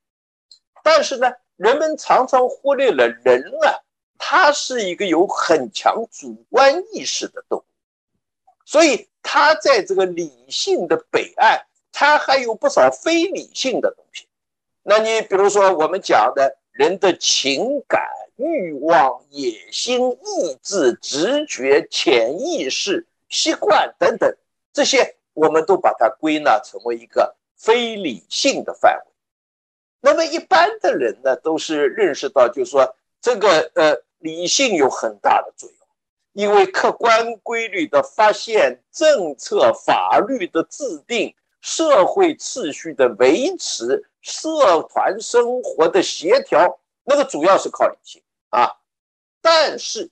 [0.83, 3.83] 但是呢，人们常常忽略了人啊，
[4.17, 7.65] 他是一个有很强主观意识的动物，
[8.63, 14.29] 所以他在这个理性的北岸，他还有不少非理性的东西。
[14.81, 16.55] 那你比如说我们讲的。
[16.75, 18.01] 人的情感、
[18.35, 24.35] 欲望、野心、意志、直觉、潜意识、习惯等等，
[24.73, 29.11] 这些我们都把它归纳成为一个非理性的范围。
[30.01, 35.87] 那么一般的人呢，都是认识到，就是说这个呃理性有很大的作用，
[36.33, 41.33] 因为客观规律的发现、政策、法律的制定、
[41.65, 48.71] 社会秩序的维持、社团生活的协调，那个主要是靠理性啊。
[49.41, 50.11] 但是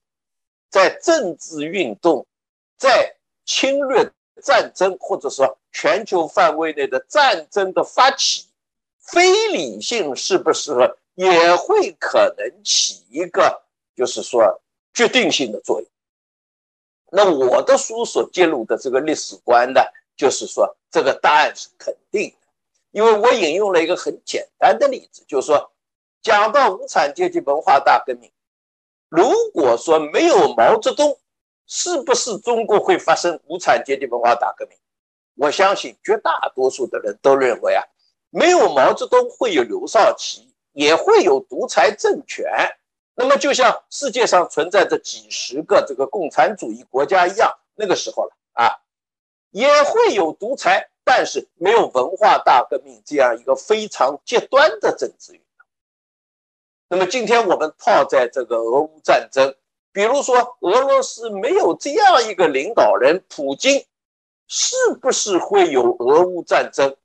[0.72, 2.26] 在政治运动、
[2.76, 8.47] 在侵略战争或者说全球范围内的战争的发起。
[8.97, 10.72] 非理性是不是
[11.14, 13.62] 也会可能起一个，
[13.95, 14.60] 就是说
[14.91, 15.88] 决定性的作用？
[17.12, 19.82] 那我的书所揭露的这个历史观呢，
[20.16, 22.47] 就是说这个答案是肯定的，
[22.91, 25.72] 因为我引用了一个很简单的例子，就是说
[26.22, 28.32] 讲到无产阶级文化大革命，
[29.09, 31.18] 如果说没有毛泽东，
[31.68, 34.78] 是不是中国会发生无产阶级文化大革命？
[35.36, 37.84] 我相信绝大多数的人都认为啊。
[38.36, 42.45] 没有毛泽东，会有刘少奇，也会有独裁政权。
[43.14, 48.82] 那么，就像世界上存在着几十个这个共产主义国家一样，那个时候了啊，
[49.54, 55.68] 也会有独裁，但是没有文化大革命这样一个非常极端的政治运动。
[56.89, 59.56] 那么，今天我们套在这个俄乌战争，
[59.91, 63.86] 比如说俄罗斯没有这样一个领导人普京，
[64.47, 66.97] 是不是会有俄乌战争？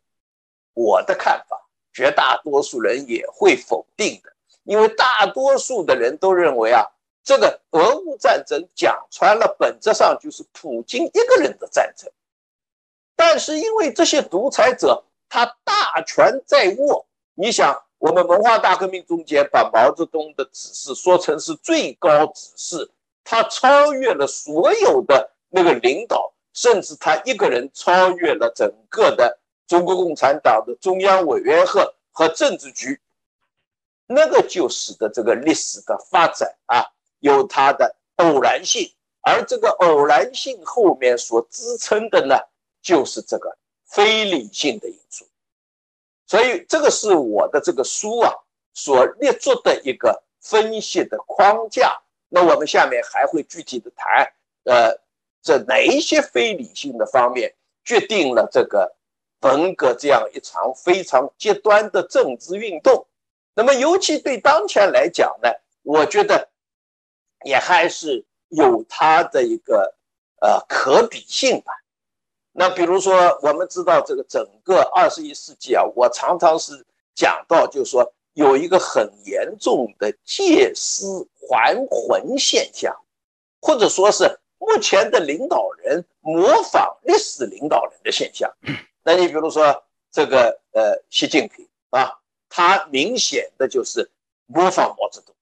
[0.72, 4.32] 我的看法，绝大多数人也会否定的，
[4.64, 6.86] 因为大多数的人都认为啊，
[7.22, 12.10] 这个俄乌战争讲穿了，本质上就是普京一个人的战争。
[13.18, 17.04] 但是因为这些独裁者他大权在握，
[17.34, 22.92] 你想，我们文化大革命中间把毛泽东的指示说成是最高指示，
[23.24, 29.40] 他超越了所有的那个领导，甚至他一个人超越了整个的。
[29.66, 32.98] 中国共产党的中央委员会和政治局，
[34.06, 36.86] 那个就使得这个历史的发展啊
[37.18, 38.90] 有它的偶然性，
[39.20, 42.36] 而这个偶然性后面所支撑的呢，
[42.80, 45.26] 就是这个非理性的因素。
[46.26, 48.32] 所以这个是我的这个书啊
[48.74, 52.00] 所列出的一个分析的框架。
[52.28, 54.32] 那我们下面还会具体的谈，
[54.64, 55.00] 呃，
[55.42, 57.54] 这哪一些非理性的方面
[57.84, 58.94] 决定了这个。
[59.42, 63.06] 文革这样一场非常极端的政治运动，
[63.54, 65.48] 那么尤其对当前来讲呢，
[65.84, 66.48] 我觉得
[67.44, 69.94] 也还是有它的一个
[70.40, 71.72] 呃可比性吧。
[72.58, 76.84] 那比如说，我们知道这个整个二十一世纪啊，我常常是
[77.14, 81.06] 讲到，就是说有一个很严重的借尸
[81.48, 82.92] 还魂现象，
[83.60, 88.52] 或者说是目前的领导人模仿历史领导人的现象。
[89.04, 94.10] 那你比如说这个呃，习近平啊，他明显的就是
[94.46, 95.32] 模仿毛泽东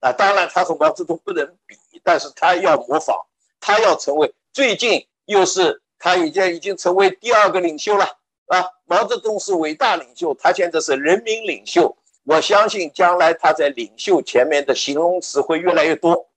[0.00, 0.12] 啊。
[0.12, 3.16] 当然，他和毛泽东不能比，但是他要模仿，
[3.58, 8.04] 他要成为最近又是他已经已经成为第二个领袖了
[8.46, 8.64] 啊。
[8.86, 11.96] 毛泽东是伟大领袖，他现在是人民领袖。
[12.24, 16.28] 我相信将来他在领袖前面的形容词会越来越多。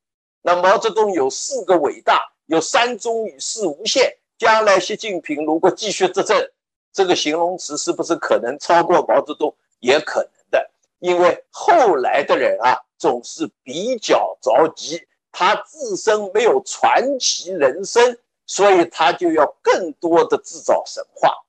[0.43, 4.17] 那毛泽东有四个伟大，有三中与四无限。
[4.37, 6.47] 将来习近平如果继续执政，
[6.93, 9.55] 这个形容词是不是可能超过毛泽东？
[9.79, 15.01] 也可能的，因为后来的人啊总是比较着急，
[15.31, 21.43] 他自身没有传奇人生，所以他就要更多的制造神话。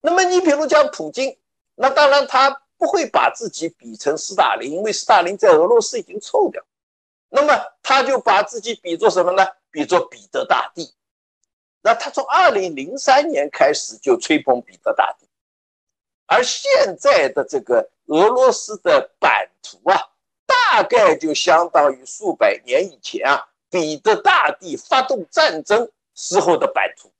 [0.00, 1.36] 那么你比如讲普京，
[1.74, 6.62] 那当然他不会把自己比成斯大林，因为斯大林在俄罗斯已经臭掉，
[7.28, 9.46] 那么他就把自己比作什么呢？
[9.70, 10.94] 比作彼得大帝。
[11.82, 15.26] 那他从二零零三年开始就吹捧彼得大帝，
[16.26, 19.96] 而现在的这个俄罗斯的版图啊，
[20.46, 27.10] 大概就相当于数百年以前啊彼得大帝发动战争时候的版图，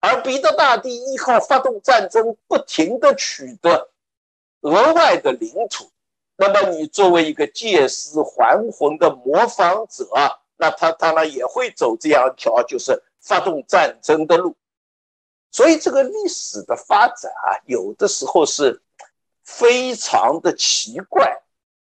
[0.00, 3.90] 而彼得大帝依靠发动战争，不停的取得
[4.60, 5.90] 额外的领土，
[6.36, 10.06] 那么你作为一个借尸还魂的模仿者，
[10.56, 13.02] 那他当然也会走这样一条，就是。
[13.20, 14.56] 发动战争的路，
[15.50, 18.80] 所以这个历史的发展啊，有的时候是
[19.42, 21.42] 非常的奇怪。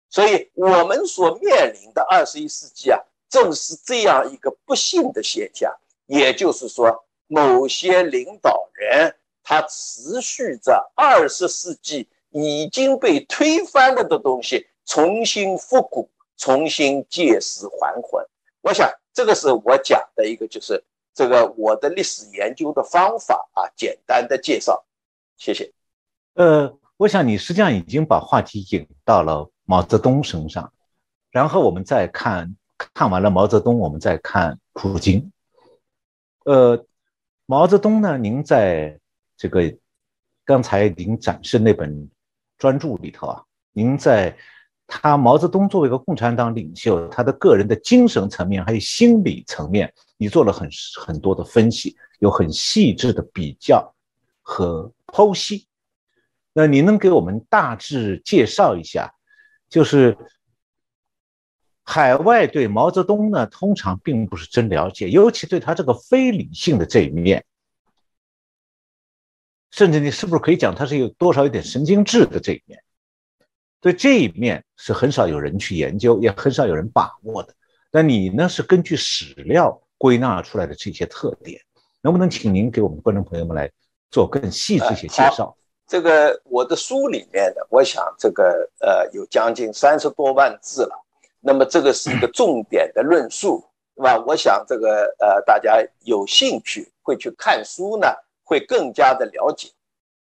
[0.08, 2.98] 所以我们所面临的二十一世纪啊，
[3.30, 5.72] 正是这样一个不幸的现象。
[6.04, 18.22] 也就是说，某些领导人他持续着二十世纪已经被推翻了的东西重新复古，重新借尸还魂。
[18.60, 20.84] 我想这个是我讲的一个就是。
[21.12, 24.86] 这个我的历史研究的方法啊，简单的介绍，
[25.36, 25.70] 谢谢。
[26.34, 30.72] 呃，我想你实际上已经把话题引到了毛泽东身上，
[31.30, 32.56] 然后我们再看
[32.94, 35.30] 看完了毛泽东，我们再看普京。
[36.44, 36.86] 呃，
[37.46, 38.98] 毛泽东呢，您在
[39.36, 39.74] 这个
[40.44, 42.08] 刚才您展示那本
[42.58, 44.36] 专著里头啊，您在。
[44.92, 50.68] 他毛泽东作为一个共产党领袖，他的个人的精神层面还有心理层面，你做了很
[51.00, 53.94] 很多的分析，有很细致的比较
[54.42, 55.68] 和剖析。
[56.52, 59.14] 那你能给我们大致介绍一下？
[59.68, 60.18] 就是
[61.90, 67.44] 海外对毛泽东呢，通常并不是真了解，尤其对他这个非理性的这一面，
[69.72, 72.80] 甚至你是不是可以讲他是有多少有点神经质的这一面？
[73.80, 77.52] 对这一面是很少有人去研究，也很少有人把握的。
[77.90, 78.48] 那你呢？
[78.48, 81.60] 是根据史料归纳出来的这些特点，
[82.02, 83.68] 能不能请您给我们观众朋友们来
[84.12, 85.56] 做更细致一些介绍？
[85.88, 91.06] 这个我的书里面的，我想这个呃有将近三十多万字了。
[91.40, 93.64] 那么这个是一个重点的论述，
[93.96, 94.22] 对吧？
[94.26, 98.08] 我想这个呃大家有兴趣会去看书呢，
[98.44, 99.70] 会更加的了解。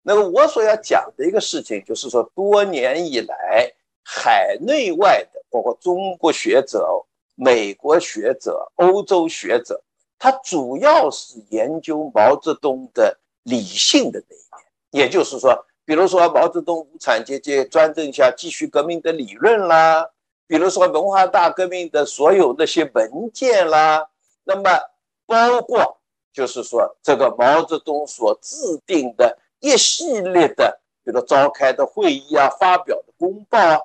[0.02, 6.86] 那么我所要讲的一个事情，就是说，多年以来，海内外的，包括中国学者、
[7.34, 9.82] 美国学者、欧洲学者，
[10.18, 20.10] 他主要是研究毛泽东的理性的那一面，也就是说，比如说毛泽东无产阶级专政下继续革命的理论啦，
[20.46, 24.08] 比如说文化大革命的所有那些文件啦，
[24.44, 24.80] 那么
[25.26, 25.98] 包括
[26.32, 29.38] 就是说这个毛泽东所制定的。
[29.60, 33.80] 一系列的，比如召开的会议啊，发表的公报啊，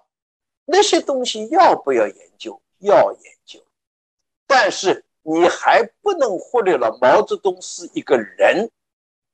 [0.66, 2.62] 那些东西要不要研究？
[2.80, 3.62] 要研究。
[4.45, 8.70] 但是你还不能忽略了毛泽东是一个人，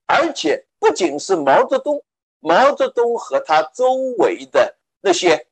[0.05, 2.03] 而且不仅是毛泽东，
[2.41, 5.47] 毛泽东和他周围的那些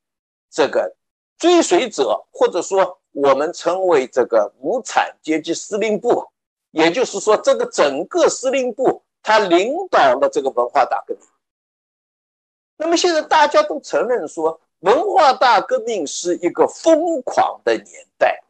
[0.51, 0.95] 这个
[1.37, 6.25] 追随者，或者说我们称为这个无产阶级司令部，
[6.71, 9.03] 也就是说这个整个司令部。
[9.25, 11.23] 他领导了这个文化大革命。
[12.75, 18.43] 那么现在大家都承认说，文化大革命是一个疯狂的年代。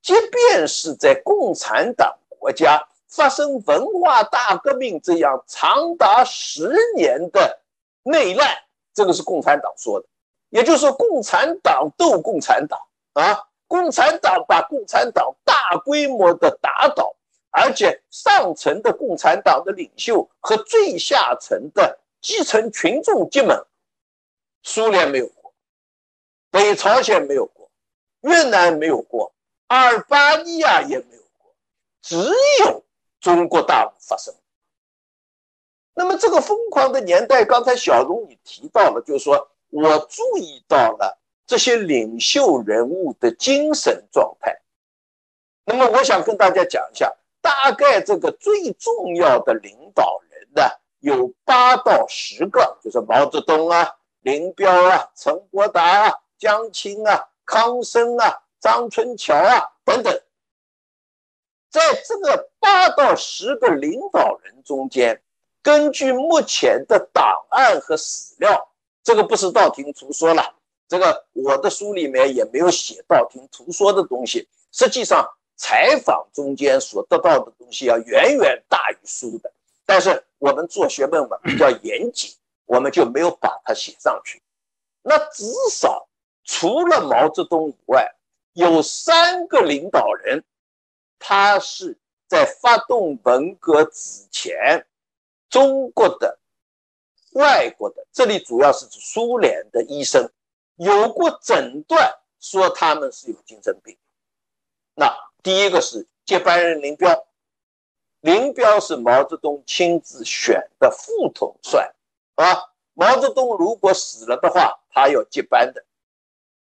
[0.00, 7.58] 即便是在共产党国家发生文化大革命这样长达十年的
[8.04, 8.48] 内乱，
[8.94, 10.06] 这个是共产党说的，
[10.48, 12.80] 也就是说，共产党斗共产党
[13.12, 17.14] 啊，共产党把共产党大规模的打倒。
[17.58, 23.64] 而且上层的共产党的领袖和最下层的基层群众结盟，
[24.62, 25.54] 苏联没有过，
[26.50, 27.70] 北朝鲜没有过，
[28.20, 29.32] 越南没有过，
[29.68, 31.54] 阿尔巴尼亚也没有过，
[32.02, 32.30] 只
[32.60, 32.84] 有
[33.20, 34.34] 中国大陆发生。
[35.94, 44.60] 那么这个疯狂的年代，刚才小荣你提到了，就是说我注意到了这些领袖人物的精神状态。
[45.64, 47.12] 那么我想跟大家讲一下。
[47.42, 50.62] 大概这个最重要的领导人呢，
[50.98, 53.88] 有八到十个，就是毛泽东啊、
[54.22, 60.12] 林彪啊、陈伯达啊、江青啊、康生啊、张春桥啊等等。
[61.70, 65.22] 在这个八到十个领导人中间，
[65.62, 68.72] 根据目前的档案和史料，
[69.06, 70.56] 这个不是道听途说了，
[70.88, 75.30] 这个我的书里面也没有写道听途说的东西，实际上。
[75.58, 79.50] 采访中间所得到的东西要远远大于书的，
[79.86, 82.30] 但是我们做学问嘛比较严谨，
[82.66, 84.42] 我们就没有把它写上去。
[85.00, 86.06] 那至少
[86.44, 88.14] 除了毛泽东以外，
[88.52, 90.44] 有三个领导人，
[91.18, 91.96] 他是
[92.28, 94.86] 在发动文革之前，
[95.48, 96.38] 中国的、
[97.36, 100.30] 外国的，这里主要是指苏联的医生，
[100.74, 103.96] 有过诊断说他们是有精神病。
[104.94, 105.14] 那。
[105.42, 107.28] 第一个是接班人林彪，
[108.18, 111.94] 林彪是毛泽东亲自选的副统帅，
[112.34, 112.64] 啊，
[112.94, 115.84] 毛泽东如果死了的话，他要接班的。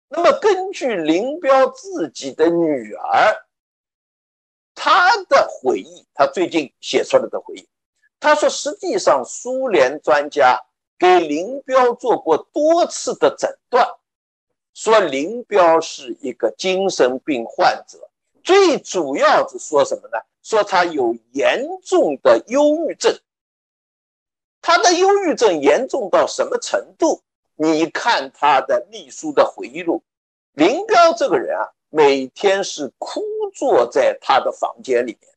[0.09, 3.47] 那么根据林彪自己的女儿，
[4.75, 7.69] 他的回忆，他最近写出来的回忆，
[8.23, 10.57] 他说，实际上苏联专家
[10.97, 13.85] 给林彪做过多次的诊断，
[14.75, 17.99] 说林彪是一个精神病患者。
[18.45, 20.19] 最主要是说什么呢？
[20.41, 23.13] 说他有严重的忧郁症。
[24.61, 27.23] 他的忧郁症严重到什么程度？
[27.57, 30.05] 你看他的秘书的回忆录，
[30.53, 33.21] 林彪这个人啊，每天是枯
[33.53, 35.32] 坐在他的房间里面。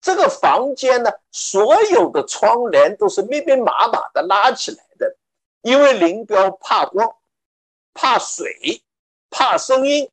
[0.00, 5.16] 这个房间呢，所有的窗帘都是密密麻麻的拉起来的，
[5.62, 7.16] 因为林彪怕光、
[7.92, 8.82] 怕水、
[9.28, 10.10] 怕声音，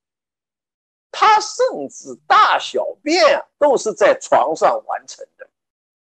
[1.11, 5.47] 他甚至大小便啊都是在床上完成的，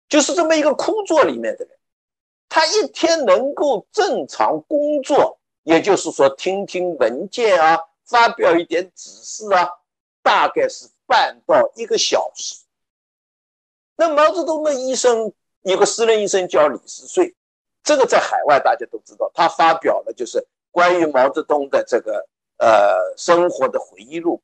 [0.07, 1.77] 就是这么一个枯坐里面的人，
[2.47, 9.69] 他一天能够正常工作，也就是说听听文件啊，发表一点指示啊，
[10.23, 12.62] 大概是半到一个小时。
[13.95, 15.31] 那毛泽东的医生
[15.61, 17.35] 有个私人医生叫李时穗，
[17.83, 22.27] 这个在海外大家都知道，他发表了就是关于毛泽东的这个
[22.57, 24.41] 呃生活的回忆录。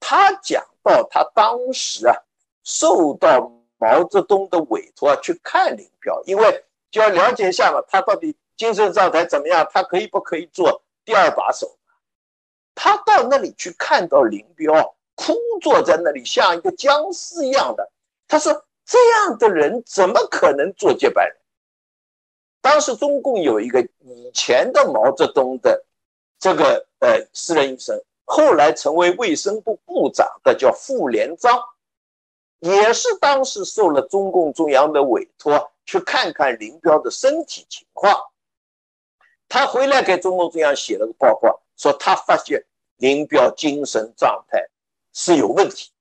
[0.00, 2.16] 他讲到他当时啊
[2.64, 11.78] 受到毛泽东的委托去看林彪，因为就要了解一下嘛，他到底精神状态怎么样，他可以不可以做第二把手？
[12.74, 17.90] 他到那里去看到林彪枯坐在那里，像一个僵尸一样的，
[18.26, 18.64] 他说。
[18.88, 21.36] 这样的人怎么可能做接班人？
[22.62, 25.84] 当时中共有一个以前的毛泽东的
[26.38, 31.60] 这个呃私人医生，后来成为卫生部部长的叫傅连璋，
[32.60, 38.18] 也是当时受了中共中央的委托去看看林彪的身体情况。
[39.50, 42.64] 他回来给中共中央写了个报告，说他发现
[42.96, 44.66] 林彪精神状态
[45.12, 45.92] 是有问题。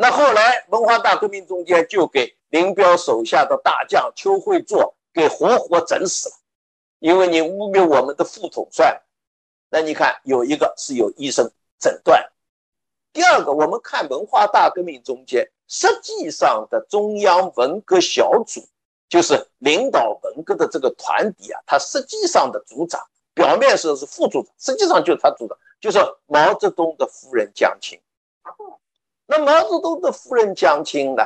[0.00, 6.36] 那后来文化大革命中间就给林彪手下的大将邱会作给活活整死了，
[7.00, 9.02] 因为你污蔑我们的副统帅。
[9.70, 12.30] 那你看有一个是有医生诊断，
[13.12, 18.68] 第二个我们看文化大革命中间实际上的中央文革小组，
[19.08, 28.00] 就是领导文革的这个团体啊，他实际上的组长表面上是副组长，实际上就是他组长，就是毛泽东的夫人江青。
[29.30, 31.22] 那毛泽东的夫人江青呢？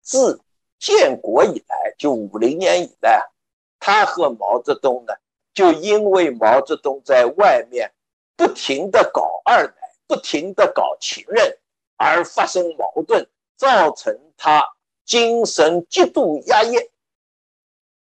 [0.00, 0.40] 自
[0.78, 3.30] 建国以来，就五零年以来，
[3.78, 5.12] 他和毛泽东呢，
[5.52, 7.92] 就因为毛泽东在外面
[8.34, 9.74] 不停的搞二奶，
[10.06, 11.58] 不停的搞情人，
[11.98, 13.28] 而发生矛盾，
[13.58, 14.66] 造成他
[15.04, 16.78] 精神极度压抑。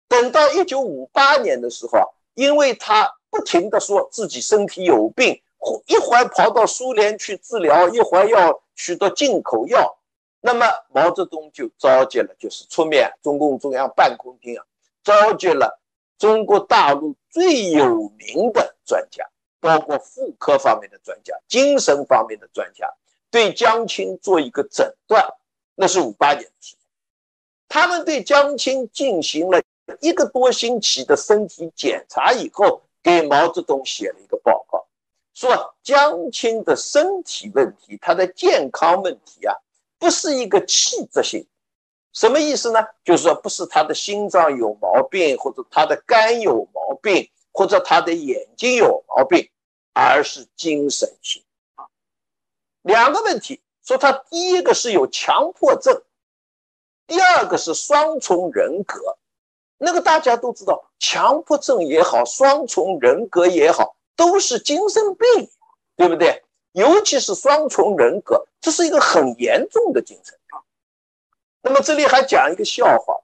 [0.08, 5.42] 等到一九五八年的时候，因为他不停的说自己身体有病。
[5.86, 10.00] 一会儿跑到苏联去治疗，一会儿要许多进口药，
[10.40, 14.66] 那么毛泽东就召集了，就是出面中共中央办公厅啊，
[15.04, 15.80] 召集了
[16.18, 19.24] 中国大陆最有名的专家，
[19.60, 22.92] 包括妇科方面的专家、精神方面的专家，
[23.30, 25.24] 对江青做一个诊断。
[25.76, 26.80] 那是五八年的事情，
[27.70, 29.62] 他们对江青进行了
[30.00, 34.88] 一个多星期的身体检查以后，给毛泽东写了一个报告。
[35.34, 39.56] 说江青的身体问题，他的健康问题啊，
[39.98, 41.48] 不是一个器质性，
[42.14, 42.86] 什么意思呢？
[43.04, 49.50] 就是说，不是他的心脏有毛病，或者他的肝有毛病，或者他的眼睛有毛病，
[49.94, 51.44] 而是精神性
[51.76, 51.86] 啊。
[52.82, 56.04] 两个问题，说他第一个是有强迫症，
[57.08, 59.00] 第二个是双重人格。
[59.78, 63.96] 那个大家都知道，强迫症也好，双重人格也好。
[64.16, 65.50] 都是精神病，
[65.96, 66.44] 对不对？
[66.74, 70.60] 尤其是双重人格，这是一个很严重的精神病。
[71.62, 73.16] 那么这里还讲一个笑话，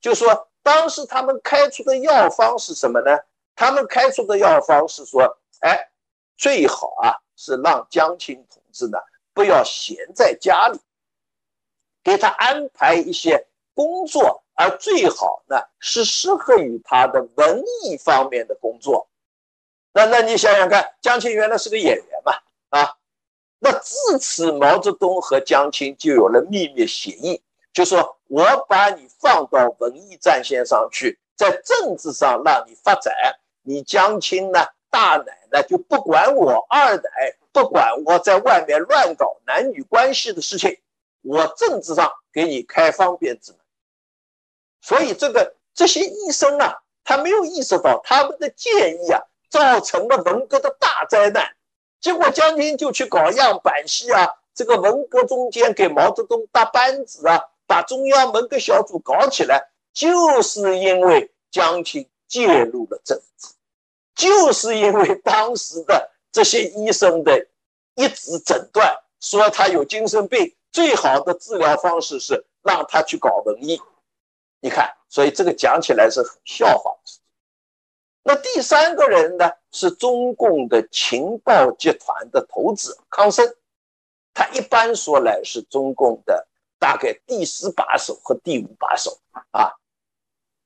[0.00, 3.18] 就说当时他们开出的药方是什么呢？
[3.54, 5.90] 他们开出的药方是说，哎，
[6.36, 8.98] 最好啊是让江青同志呢
[9.34, 10.78] 不要闲在家里，
[12.04, 19.08] 给他安排一些工作，而最好呢是适合于他的文艺方面的工作。
[19.94, 22.32] 那那你想想看，江青原来是个演员嘛，
[22.70, 22.96] 啊，
[23.58, 27.42] 那自此毛泽东和江青就有了秘密协议，
[27.74, 33.14] 就说我把你放到文艺战线上去，在政治上让你发展，
[33.62, 40.80] 你江青呢，大奶呢就不管我二奶，不管我在外面乱搞男女关系的事情，
[41.20, 43.60] 我政治上给你开方便之门。
[44.80, 49.20] 所以这个这些医生啊，他没有意识到他们的建议啊。
[49.52, 51.54] 造成了文革的大灾难，
[52.00, 63.48] 结果江青就去搞样板戏啊，这个文革中间给毛泽东搭班子啊，把中央文革小组搞起来，就是因为江青介入了政治，
[64.14, 67.46] 就是因为当时的这些医生的
[67.94, 73.78] 一直诊断说他有精神病，最好的治疗方式是让他去搞文艺，
[74.60, 77.21] 你看，所以这个讲起来是很笑话的。
[78.24, 83.54] 那第三个人呢，是中共的情报集团的头子康生，
[84.32, 86.46] 他一般说来是中共的
[86.78, 89.18] 大概第十把手和第五把手
[89.50, 89.72] 啊。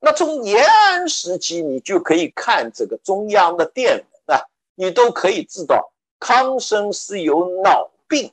[0.00, 4.44] 那从延安时期，你就可以看这个中央的电文啊，
[4.74, 8.32] 你都可以知道康生是有脑病，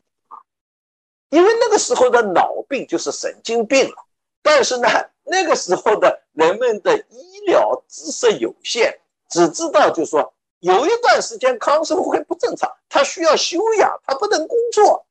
[1.29, 3.95] 因为那个时候的脑病就是神经病了。
[4.41, 4.87] 但是呢，
[5.23, 8.99] 那个时候的人们的医疗知识有限，
[9.33, 15.07] 只知道就说有一段时间康生会不正常，他需要休养，他不能工作。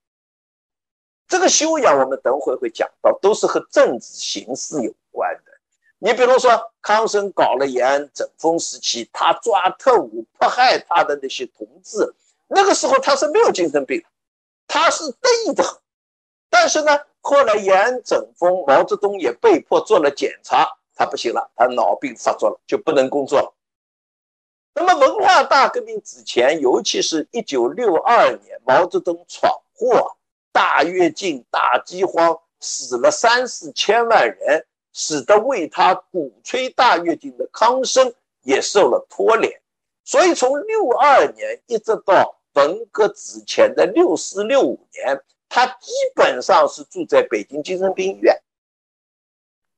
[1.27, 5.51] 这个修养，我们等会会讲到，都是和政治形势有关的。
[5.99, 12.15] 你比如说，康生搞了延安整风时期，他抓特务、迫害他的那些同志，
[12.47, 14.05] 那个时候他是没有精神病，
[14.69, 15.65] 他是得意的。
[16.49, 23.52] 但是呢，后来延安整风，毛泽东也被迫做了检查，他不行了，他脑病发作了，就不能工作了。
[24.75, 30.17] 那么文化大革命之前，尤其是一九六二年，毛泽东闯祸。
[30.55, 38.13] 大跃进、大饥荒，死了三四千万人，使得为他鼓吹大跃进的康生
[38.43, 39.63] 也受了拖连。
[40.05, 48.39] 所以，从六二年一直到文革之前的六四、六五年，他基本上是住在北京精神病院，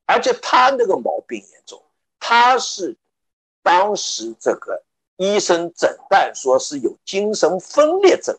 [0.05, 1.81] 而且他那个毛病严重，
[2.19, 2.97] 他是
[3.65, 4.83] 当时这个
[5.17, 8.37] 医生诊断说是有精神分裂症。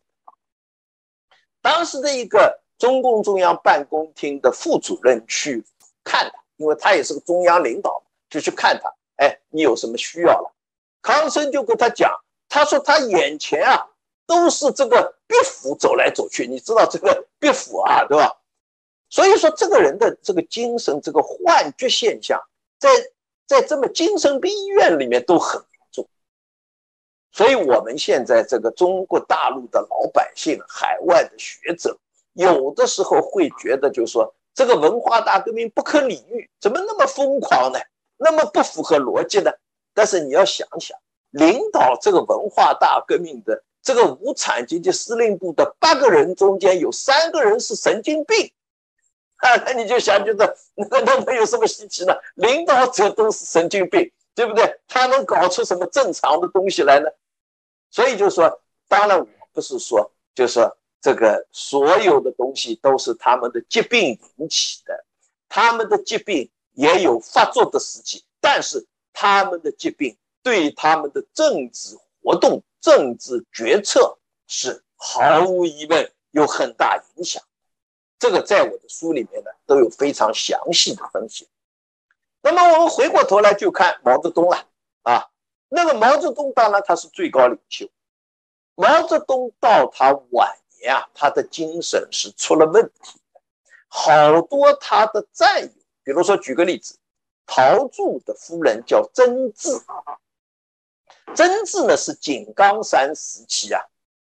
[1.61, 5.65] 当时的一个中共中央办公厅的副主任去
[6.05, 8.89] 看他，因为他也是个中央领导，就去看他。
[9.17, 10.55] 哎，你有什么需要了？
[11.03, 12.09] 康生就跟他讲，
[12.49, 13.89] 他说他眼前啊
[14.29, 18.33] 都是这个壁虎走来走去，你知道这个壁虎啊，对吧？
[19.11, 22.41] 所以说这个人的这个精神这个幻觉现象，
[22.79, 22.89] 在
[23.47, 26.09] 在这么精神病医院里面都很严重。
[27.33, 31.99] 所以，我们现在这个中国大陆的老百姓、海外的学者，
[32.33, 37.79] 有的时候会觉得，就是说，这个文化大革命不可理喻，怎么那么疯狂呢？
[38.17, 39.53] 那么不符合逻辑呢？
[39.93, 40.99] 但是你要想想，
[41.31, 48.51] 领导这个文化大革命的这个无产阶级司令部的八个人中间，有三个人是神经病，
[49.43, 50.57] 那 你就想觉得，
[50.91, 52.15] 那那能有什么稀奇呢？
[52.35, 54.81] 领导者都是神经病，对不对？
[54.89, 57.09] 他能搞出什么正常的东西来呢？
[57.91, 65.05] 所以就是说，当然我不是说，就是说这个所有的东西都是他们的疾病引起的，
[65.49, 77.43] 他们的疾病也有发作的时期，但是他们的疾病对他们的政治活动、政治决策是毫无疑问有很大影响。
[78.19, 81.49] 这个在我的书里面呢都有非常详细的分析。
[82.43, 84.67] 那么我们回过头来就看毛泽东了
[85.03, 85.29] 啊。
[85.69, 87.91] 那个毛泽东当然他是最高领袖，
[88.77, 93.41] 毛泽东到他晚年啊，他的精神是出了问题的，
[93.89, 95.71] 好多他的战友，
[96.05, 96.97] 比如说举个例子，
[97.47, 99.71] 陶铸的夫人叫曾志，
[101.35, 103.83] 曾志呢是井冈山时期啊，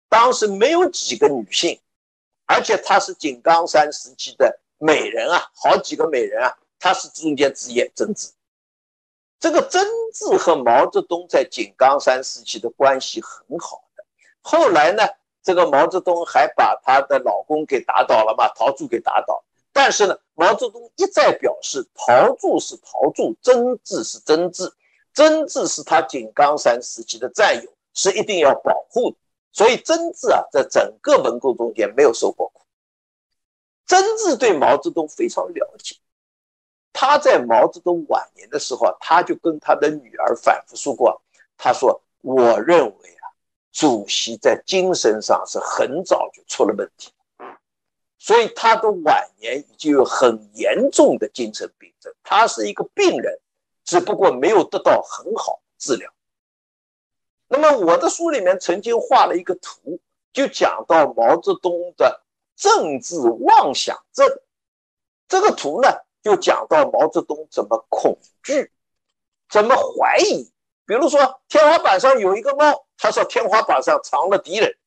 [0.07, 1.81] 当时没有几个女性，
[2.53, 8.29] 而且她是井冈山时期的美人啊，好几个美人啊，她是中间之一，曾志。
[9.39, 9.83] 这个曾
[10.13, 14.05] 志和毛泽东在井冈山时期的关系很好的，
[14.41, 15.03] 后来呢，
[15.41, 19.43] 这个毛泽东还把他的老公给打倒了嘛，陶铸给打倒。
[19.73, 24.71] 但是呢，毛泽东一再表示，陶铸是陶铸，曾志是曾志，
[25.13, 29.17] 曾志是他井冈山时期的战友，是一定要保护的。
[29.53, 32.61] 所以曾志啊，在整个文革中间没有受过苦。
[33.85, 35.95] 曾志对毛泽东非常了解。
[36.91, 41.21] 他在毛泽东晚年的时候，他就跟他的女儿反复说过，
[41.57, 43.25] 他说：“我认为啊，
[43.71, 47.11] 主席在精神上是很早就出了问题，
[48.17, 53.39] 所以他的晚年已经有很严重的精神病症，他是一个病人，
[53.83, 56.11] 只不过没有得到很好治疗。”
[57.53, 59.99] 那么我的书里面曾经画了一个图，
[60.33, 62.23] 就讲到毛泽东的
[62.55, 64.27] 政治妄想症，
[65.27, 65.89] 这个图呢。
[66.23, 68.71] 就讲到毛泽东怎么恐惧，
[69.49, 70.49] 怎么怀疑。
[70.85, 74.77] 比如说，天花板上有一个猫，他说天花板上藏了敌人，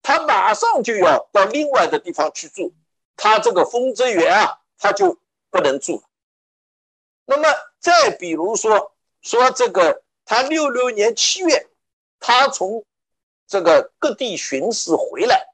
[0.00, 2.72] 他马上就要到另外的地方去住，
[3.16, 5.18] 他这个丰泽园啊，他就
[5.50, 6.02] 不能住。
[7.26, 11.68] 那么再比如说，说这个他六六年七月，
[12.20, 12.84] 他从
[13.46, 15.48] 这个各地巡视回来，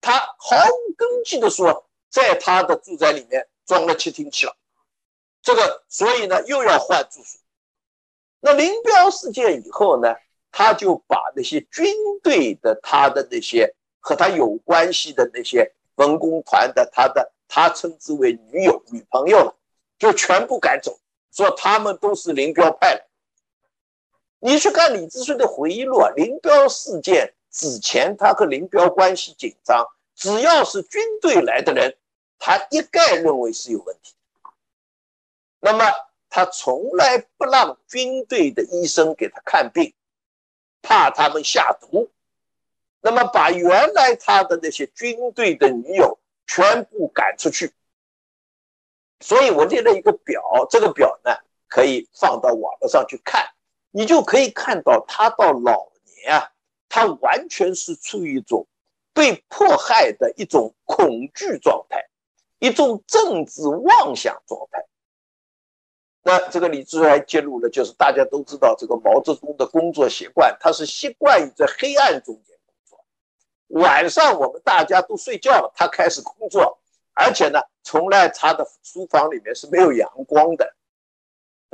[0.00, 3.48] 他毫无根据的说，在他的住宅里面。
[3.66, 4.56] 装了窃听器了，
[5.42, 7.40] 这个所以呢又要换住所。
[8.38, 10.14] 那林彪事件以后呢，
[10.52, 11.84] 他就把那些军
[12.22, 19.56] 队的他的那些和他有关系的那些文工团的他的他称之为女友女朋友了，
[19.98, 20.96] 就全部赶走。
[21.32, 23.04] 说他们都是林彪派来。
[24.38, 31.96] 你去看李志顺的回忆录啊，林彪事件之前，他和林彪关系紧张，只要是军队来的人，
[32.38, 34.14] 他一概认为是有问题。
[35.58, 35.84] 那么
[36.28, 39.94] 他从来不让军队的医生给他看病，
[40.82, 42.10] 怕他们下毒。
[43.00, 47.72] 那么把原来他的那些军队的女友全部赶出去。
[49.20, 51.30] 所以我列了一个表，这个表呢
[51.68, 53.48] 可以放到网络上去看，
[53.90, 56.50] 你就可以看到他到老年啊，
[56.88, 58.66] 他完全是处于一种
[59.12, 62.06] 被迫害的一种恐惧状态，
[62.58, 64.84] 一种政治妄想状态。
[66.22, 76.78] 那这个李志还揭露了，就是大家都知道这个毛泽东的工作习惯，他是习惯于在黑暗中间工作，晚上我们大家都睡觉了，他开始工作。
[77.14, 80.74] 而且呢，从来他的书房里面是没有阳光的。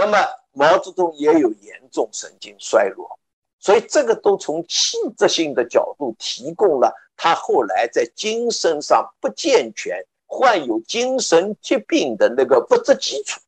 [0.05, 0.19] 那么
[0.51, 3.21] 毛泽东也有严重神经衰弱，
[3.61, 13.41] 所以这个都从器质性的角度提供了他后来在精神上不健全、患有精神疾病的那个物质基础。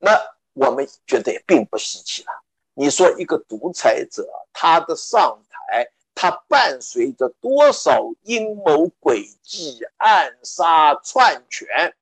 [0.00, 0.20] 那
[0.54, 2.32] 我们觉得也并不稀奇了。
[2.74, 5.88] 你说一个独裁者，他的上台。
[6.14, 11.94] 他伴随着多少阴谋诡计、暗杀篡权，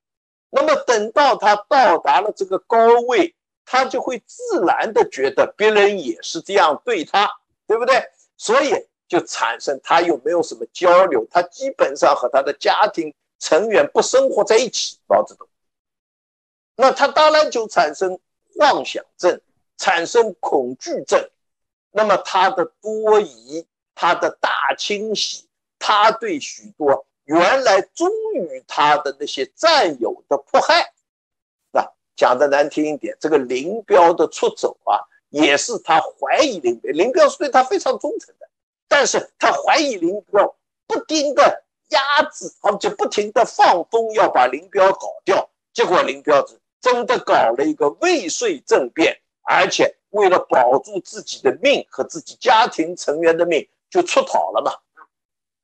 [0.50, 2.76] 那么等到他到达了这个高
[3.06, 3.34] 位，
[3.64, 7.30] 他就会自然的觉得别人也是这样对他，
[7.66, 8.02] 对不对？
[8.36, 8.74] 所以
[9.08, 14.98] 就产生他又没有什么交流，他基本上和他的家庭成员不生活在一起。
[15.06, 15.48] 毛泽东，
[16.76, 18.18] 那他当然就产生
[18.56, 19.40] 妄想症，
[19.76, 21.30] 产生恐惧症，
[21.90, 23.66] 那么他的多疑。
[23.92, 25.46] 他的大清洗，
[25.78, 30.92] 他对许多原来忠于他的那些战友的迫害，
[31.70, 38.48] 那讲的难听一点，这个林彪的出走啊，也是他怀疑林彪，林彪是对他非常忠诚的，
[38.88, 40.56] 但是他怀疑林彪，
[40.88, 46.44] 不停的压制，而且不停的放风要把林彪搞掉，结果林彪
[46.80, 53.68] 真的搞了一个未遂政变，而且为了保住自己的命和自己家庭成员的命。
[53.90, 54.72] 就出逃了嘛，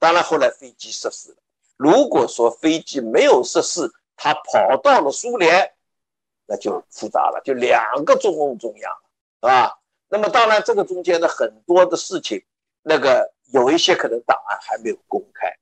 [0.00, 1.36] 当然后来飞机失事了。
[1.76, 5.72] 如果说飞机没有失事，他跑到了苏联，
[6.46, 8.92] 那就复杂了，就两个中共中央，
[9.40, 9.78] 是吧？
[10.08, 12.44] 那么当然这个中间的很多的事情，
[12.82, 15.52] 那个有一些可能档案还没有公开，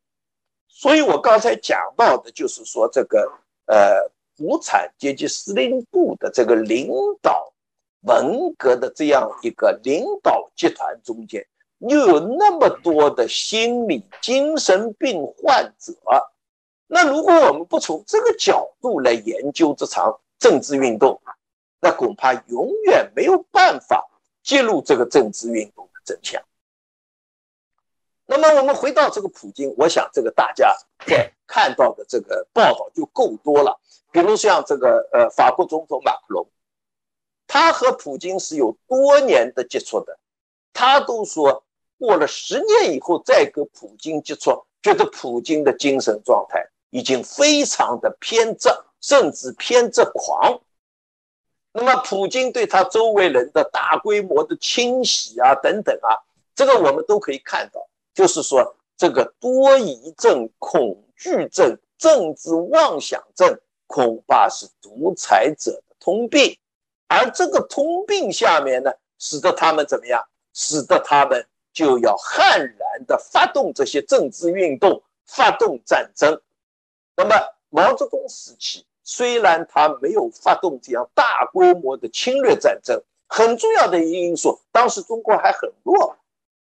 [0.68, 3.32] 所以我刚才讲到的就是说这个
[3.66, 6.90] 呃无产阶级司令部的这个领
[7.22, 7.52] 导
[8.02, 11.46] 文革的这样一个领导集团中间。
[11.78, 15.92] 又有那么多的心理精神病患者，
[16.86, 21.20] 那如果我们不从这个角度来研究这场政治运动，
[21.80, 24.08] 那恐怕永远没有办法
[24.42, 26.42] 揭露这个政治运动的真相。
[28.24, 30.74] 那么我们回到这个普京，我想这个大家
[31.06, 33.78] 在看到的这个报道就够多了。
[34.10, 36.46] 比如像这个呃法国总统马克龙，
[37.46, 40.18] 他和普京是有多年的接触的，
[40.72, 41.63] 他都说。
[42.04, 48.68] 过了十年以后再跟普京接触，觉得普京的精神状态已经非常的偏执，
[49.00, 50.60] 甚至偏执狂。
[51.72, 56.20] 那么普京对他周围人的大规模的清洗啊，等等啊，
[56.54, 66.58] 这个我们都可以看到，就是说这个多疑症、恐惧症、政治妄想症，恐怕是独裁者的通病。
[67.08, 70.22] 而这个通病下面呢，使得他们怎么样？
[70.52, 71.46] 使得他们。
[71.74, 76.40] 就要悍然的发动这些政治运动，发动战争。
[77.16, 77.36] 那么
[77.68, 86.16] 毛泽东时期虽然他没有发动这样大规模的侵略战争，很重要的一个因素，当时中国还很弱，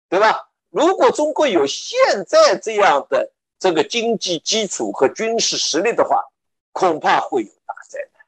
[0.08, 0.48] 对吧？
[0.70, 6.24] 如果中国有现在这样的这个经济基础和军事实力的话，
[6.72, 8.24] 恐怕会有大灾难。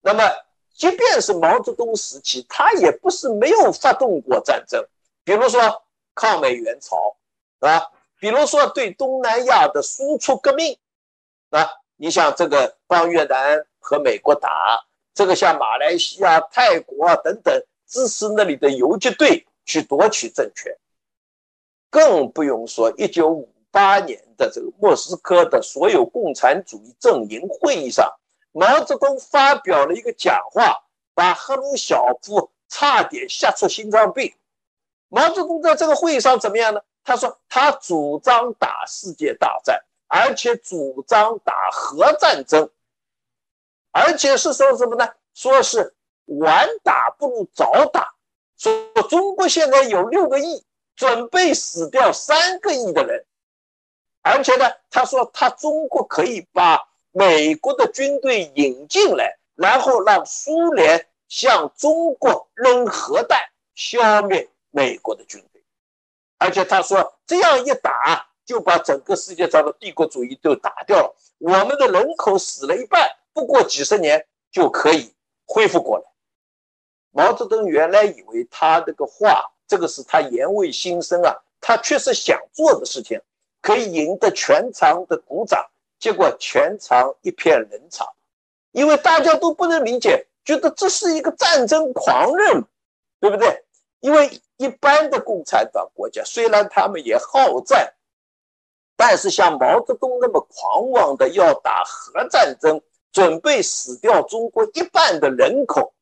[0.00, 0.22] 那么
[0.72, 4.86] 即便是毛泽东时期，他也不是没有发动过战争。
[5.28, 5.82] 比如说
[6.14, 6.96] 抗美援朝，
[7.58, 10.78] 啊，比如说对东南亚的输出革命，
[11.50, 20.74] 啊，你像这个帮越南和美国打，这个像马来西亚、泰国啊等等支持那里的游击队去夺取政权，
[21.90, 28.10] 更不用说一九五八年的这个莫斯科的所有共产主义阵营会议上，
[28.52, 34.32] 毛泽东发表了一个讲话，把赫鲁晓夫差点吓出心脏病。
[35.08, 36.80] 毛泽东在这个会议上怎么样呢？
[37.04, 42.70] 他说他主张打世界大战，而且主张打核战争，
[43.90, 45.08] 而且是说什么呢？
[45.34, 45.94] 说是
[46.26, 48.14] 晚打不如早打，
[48.58, 53.24] 说中国现在有六个亿，准备死掉三个亿的人，
[54.20, 63.40] 而且呢，他说他中国可以把美国的军队引进来，然后让苏联向中国扔核弹，
[63.74, 65.62] 消灭美国的军队，
[66.38, 68.24] 而且他说这样一打。
[68.48, 75.12] 就把整个世界上的帝国主义都打掉了，我们的人口死了一半，不过几十年就可以
[75.44, 76.04] 恢复过来。
[77.10, 83.20] 毛泽东原来以为他这个话，这个是他言为心声啊，他确实想做的事情，
[83.60, 85.68] 可以赢得全场的鼓掌。
[85.98, 88.08] 结果全场一片冷场，
[88.72, 92.64] 因为大家都不能理解，觉得这是一个战争狂人，
[93.20, 93.62] 对不对？
[94.00, 97.94] 因为一般的共产党国家，虽然他们也好战。
[99.00, 102.82] 但是像毛泽东那么狂妄的要打核战争，
[103.12, 105.94] 准备死掉中国一半的人口，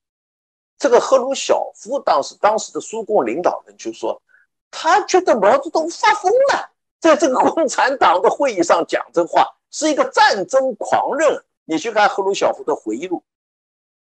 [0.78, 4.22] 这个赫鲁晓夫当时当时的苏共领导人就说，
[4.70, 11.44] 他觉得毛泽东发疯了，在这个共产党的会议上讲这话，是一个战争狂人。
[11.66, 13.22] 你去看赫鲁晓夫的回忆录，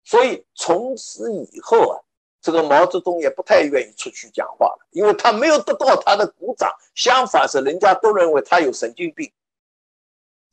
[0.05, 2.04] 所以从此以后啊。
[2.45, 9.33] 这个毛泽东也不太愿意出去讲话了，因为他没有得到他的鼓掌，相反是人家都认为他有神经病。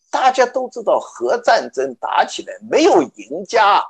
[0.09, 3.85] 大家都知道核战争打起来没有赢家，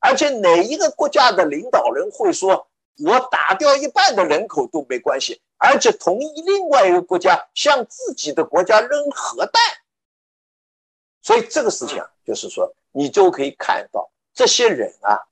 [0.00, 2.66] 而且哪一个国家的领导人会说
[3.04, 9.62] 我打掉一半的人口都没关系，而且同意另外一个国家向自己的国家扔核弹？
[11.22, 15.22] 所以这个事情啊，就是说你就可以看到这些人啊。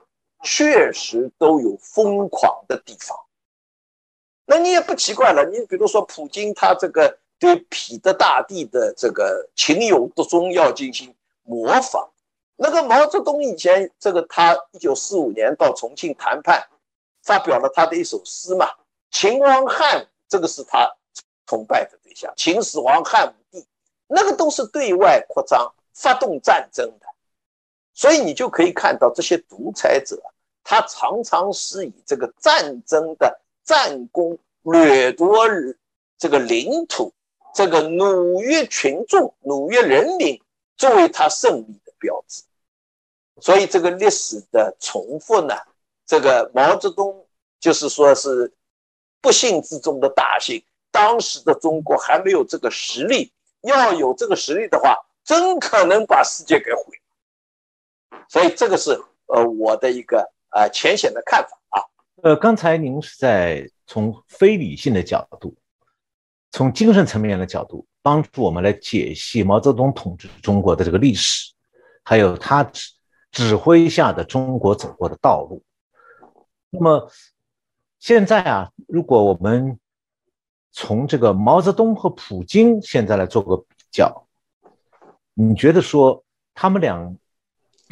[0.42, 3.16] 确实都有疯狂的地方，
[4.44, 5.44] 那你也不奇怪了。
[5.44, 11.14] 你比如说，普京他这个对彼得大帝的这个情有独钟要进行
[11.44, 12.10] 模仿。
[12.56, 16.68] 那个毛泽东以前这个他一九四五年到重庆谈判，
[17.22, 18.66] 发表了他的一首诗嘛，
[19.10, 20.92] 《秦王汉武》，这个是他
[21.46, 23.66] 崇拜的对象，秦始皇汉武帝，
[24.06, 27.06] 那个都是对外扩张、发动战争的。
[27.94, 30.31] 所以你就可以看到这些独裁者，
[30.64, 35.46] 他常常是以这个战争的战功、掠夺
[36.18, 37.12] 这个领土、
[37.54, 40.40] 这个奴役群众、奴役人民
[40.76, 42.42] 作为他胜利的标志。
[43.40, 45.54] 所以这个历史的重复呢，
[46.06, 47.26] 这个毛泽东
[47.58, 48.52] 就是说是
[49.20, 50.64] 不幸之中的大幸。
[50.90, 53.32] 当时的中国还没有这个实力，
[53.62, 57.00] 要有这个实力的话，真可能把世界给毁。
[58.28, 58.90] 所以这个是
[59.26, 61.82] 呃我的一个呃浅显的看法啊。
[62.22, 65.56] 呃，刚才您是在从非理性的角度，
[66.52, 71.52] 从精神层面的角度，帮助我们来解析毛泽东统治中国的这个历史，
[72.04, 72.92] 还有他指
[73.32, 75.62] 指挥下的中国走过的道路。
[76.70, 77.10] 那么
[77.98, 79.78] 现在啊，如果我们
[80.70, 84.26] 从这个毛泽东和普京现在来做个比较，
[85.34, 86.24] 你觉得说
[86.54, 87.16] 他们俩？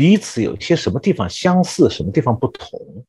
[0.00, 3.04] 彼此有些什么地方相似，什么地方不同？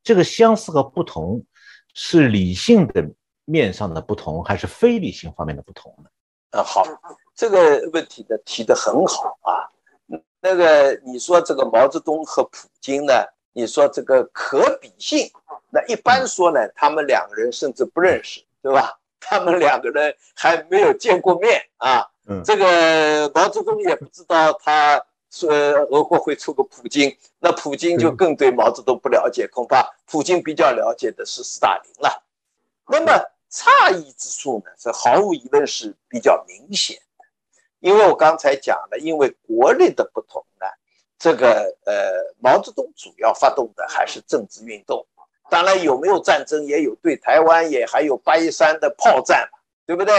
[0.00, 1.44] 这个相似和不同
[1.92, 3.04] 是理性的
[3.44, 6.08] 面上的不同，还是非理性方面的不同呢？
[6.52, 6.84] 啊，好，
[7.34, 9.66] 这个问题呢提的很好啊。
[10.40, 13.12] 那个你说这个毛泽东和普京呢？
[13.52, 15.28] 你说这个可比性，
[15.70, 19.00] 那一般说呢，他们两个人甚至不认识，对吧？
[19.18, 22.06] 他们两个人还没有见过面啊。
[22.28, 25.04] 嗯，这个毛泽东也不知道他。
[25.30, 32.24] 说俄国会出个普京，那普京就更对毛泽东不了解，恐怕普京比较了解的是斯大林了。
[32.88, 33.12] 那么
[33.48, 37.24] 差异之处呢，这毫无疑问是比较明显的。
[37.78, 40.66] 因为我刚才讲了，因为国力的不同呢，
[41.16, 45.06] 这个呃，毛泽东主要发动的还是政治运动，
[45.48, 50.12] 当然有没有战争也有，对台湾也还有八一三的炮战嘛，对不对？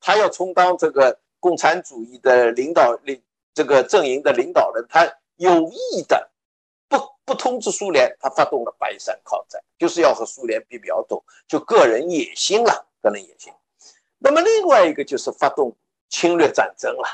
[0.00, 3.20] 他要充当这个共产主义的领导领。
[3.54, 5.04] 这个阵营的领导人，他
[5.36, 6.30] 有意的
[6.88, 13.52] 不不通知苏联，他发动了白山抗战，就是要和苏联比苗头，就个人野心了，个人野心。
[14.18, 15.76] 那么另外一个就是发动
[16.08, 17.08] 侵略战争了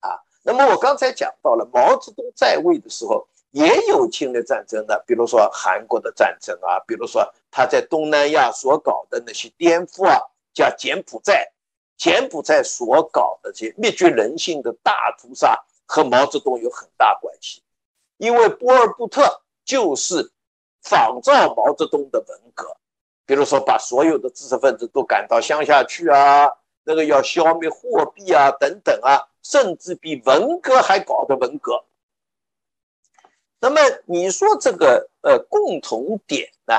[0.00, 0.18] 啊。
[0.42, 10.18] 那么我刚才讲到了，毛泽东在位的时候也有侵略战争的，比如说韩国的战争啊，比如说他在东南亚所搞的那些颠覆啊，
[10.52, 11.52] 叫柬埔寨，
[11.96, 15.62] 柬埔寨所搞的这些灭绝人性的大屠杀。
[15.86, 17.62] 和毛泽东有很大关系，
[18.16, 20.32] 因为波尔布特就是
[20.82, 22.76] 仿照毛泽东的文革，
[23.26, 26.50] 比如说把所有的知识分子都赶到乡下去啊，
[26.84, 31.84] 那个要消灭货币啊等等啊，甚至比文革还搞的文革。
[33.60, 36.74] 那么你说这个呃共同点呢，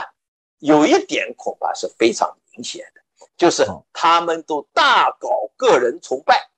[0.60, 3.02] 有一点恐怕是非常明显的，
[3.36, 6.50] 就是他们都大搞个人崇拜，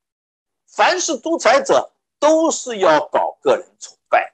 [0.68, 4.34] 凡是独裁者都是要搞个人崇拜。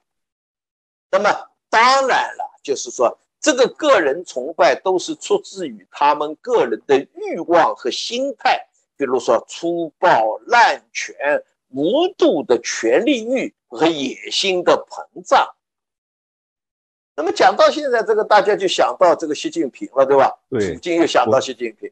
[1.11, 1.29] 那么
[1.69, 11.43] 当然了，就是说这个个人崇拜都是出自于他们个人的欲望和心态，比如说粗暴滥权。
[11.75, 15.55] 无度的权力欲和野心的膨胀。
[17.15, 20.31] 那么讲到现在，这个大家就想到这个习近平了，对吧？
[20.51, 21.91] 对，今又想到习近平。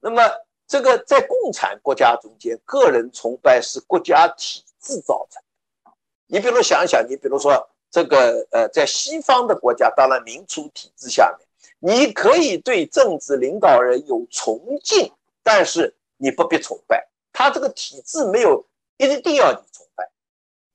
[0.00, 0.22] 那么
[0.66, 5.42] 这个在共产国家中间，个人崇拜是国家体制造成
[5.84, 5.92] 的。
[6.26, 15.12] 你比如想一想，你比如说这个呃，在西方的国家，当然民主体制下面，你可以对政治领导人有崇敬，
[15.42, 18.66] 但是你不必崇拜他这个体制没有。
[18.98, 20.08] 一定要你崇拜，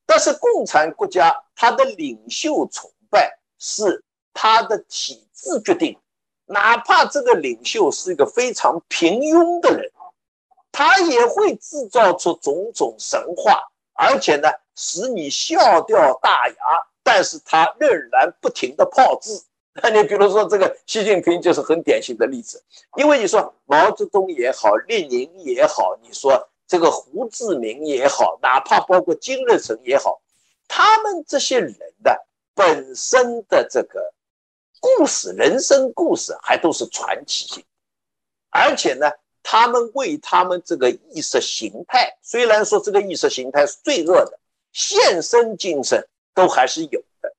[0.05, 4.03] 但是共产国家他的领袖崇拜是
[4.33, 5.97] 他的体制决定，
[6.45, 9.89] 哪怕这个领袖是一个非常平庸的人，
[10.73, 13.63] 他也会制造出种种神话，
[13.97, 16.55] 而且呢使你笑掉大牙，
[17.03, 19.31] 但是他仍然不停的炮制。
[19.81, 22.63] 那 你比如说这个习近平就是很典型的例子，
[22.95, 26.47] 因为你说毛泽东也好，列宁也好，你说。
[26.69, 30.19] 这个胡志明也好，哪怕包括金日成也好，
[30.67, 31.73] 他们这些人
[32.03, 34.13] 的本身的这个
[34.81, 37.63] 故事、人生故事还都是传奇性，
[38.49, 39.09] 而且呢，
[39.49, 44.37] 他们为他们这个意识形态，虽然说这个意识形态是罪恶的，
[44.73, 47.33] 献身精神都还是有的。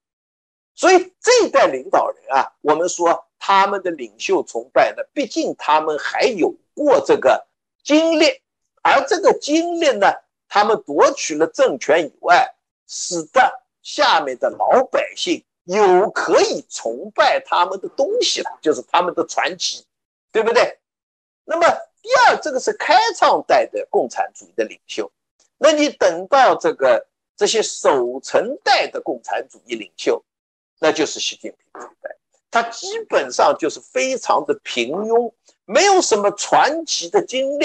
[0.74, 7.46] 所以这一代领导人啊，我们说他们的领袖崇拜呢，毕竟他们还有过这个
[7.84, 8.40] 经历。
[8.80, 10.06] 而这个经历呢，
[10.48, 12.54] 他们夺取了政权以外，
[12.86, 13.52] 使得
[13.82, 19.84] 下面的老百姓有可以崇拜他们的东西了，就是他们的传奇，
[20.32, 20.78] 对不对？
[21.50, 21.66] 那么
[22.02, 25.10] 第二，这个是开创代的共产主义的领袖，
[25.56, 27.06] 那你等到这个
[27.38, 30.22] 这些守成代的共产主义领袖，
[30.78, 32.14] 那就是习近平时代，
[32.50, 35.32] 他基本上就是非常的平庸，
[35.64, 37.64] 没有什么传奇的经历。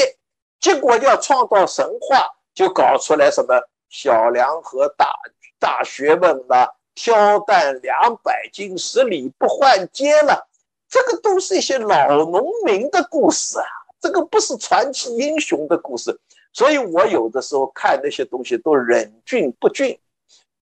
[0.61, 2.25] 结果要创造神话，
[2.55, 5.13] 就搞出来什么小梁和大
[5.59, 10.47] 大学问了，挑担两百斤，十里不换肩了，
[10.93, 13.65] 这个都是一些老农民的故事啊，
[13.99, 16.19] 这个不是传奇英雄的故事。
[16.51, 19.99] 所以我有的时候看那些东西都忍俊不俊，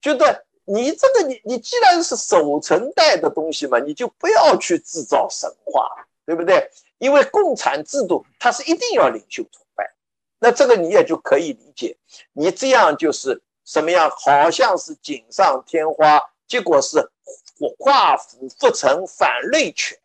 [0.01, 5.89] 觉得你这个你你既然是守成代的东西嘛，你就不要去制造神话，
[6.25, 6.71] 对不对？
[6.97, 9.93] 因为共产制度它是一定要领袖崇拜。
[10.39, 11.97] 那这个你也就可以理解，
[12.31, 14.09] 你这样就是什么样？
[14.09, 17.11] 好像是锦上添花，结果是
[17.61, 19.95] 我画虎不成反类犬，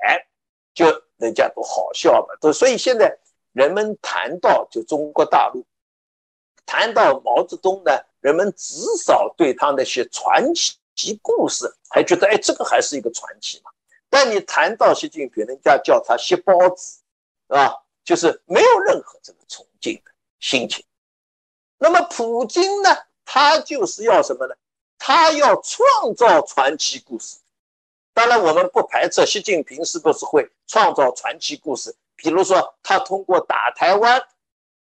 [0.75, 0.85] 就
[1.17, 2.37] 人家都好笑嘛。
[2.39, 3.19] 都所以现在
[3.53, 5.65] 人们谈到就中国大陆，
[6.67, 13.71] 谈到毛泽东呢，人们至少对他那些传奇故事还觉得，哎，这个还是一个传奇嘛。
[14.11, 17.01] 但你谈到习近平，人家叫他习包子，
[17.49, 20.11] 啊，就是没有任何这个崇敬的。
[20.39, 20.85] 心情，
[21.79, 22.91] 那么普京呢？
[23.25, 24.55] 他就是要什么呢？
[24.99, 27.39] 他要创造传奇故事。
[28.17, 31.95] 当然，我们不排斥习近平是不是会创造传奇故事。
[32.17, 34.23] 比如说，他通过打台湾，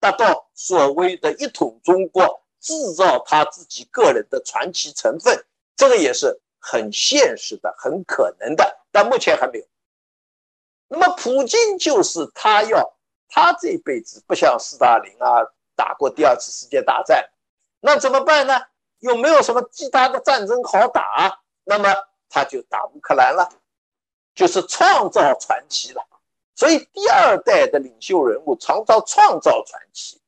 [0.00, 5.44] 达到所谓的一统中国，制造他自己个人的传奇成分，
[5.76, 8.78] 这个也是很现实的、很可能的。
[8.90, 9.66] 但目前还没有。
[10.88, 12.96] 那么，普京就是他要。
[13.28, 15.42] 他这辈子不像斯大林啊，
[15.74, 17.28] 打过第二次世界大战，
[17.80, 18.54] 那怎么办呢？
[19.00, 21.92] 又没有什么其他的战争好打，那么
[22.28, 23.48] 他就打乌克兰了，
[24.34, 26.06] 就是创造传奇了。
[26.54, 30.20] 所以第二代的领袖人物常常创造传奇，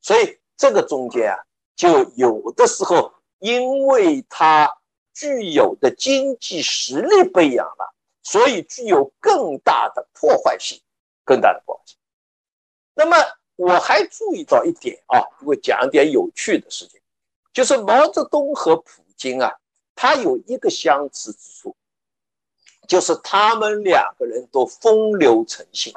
[0.00, 1.44] 所以这个中间啊，
[1.74, 4.78] 就有的时候因为他
[5.14, 10.80] 具有的经济实力不一样了，所以具有更大的破坏性，
[11.24, 11.96] 更大的破坏性。
[12.94, 13.16] 那么
[13.56, 17.00] 我还注意到一点啊，我讲一点有趣的事情，
[17.54, 19.50] 就是毛泽东和普京啊，
[19.94, 21.76] 他有一个相似之处，
[22.86, 25.94] 就是他们两个人都风流成性。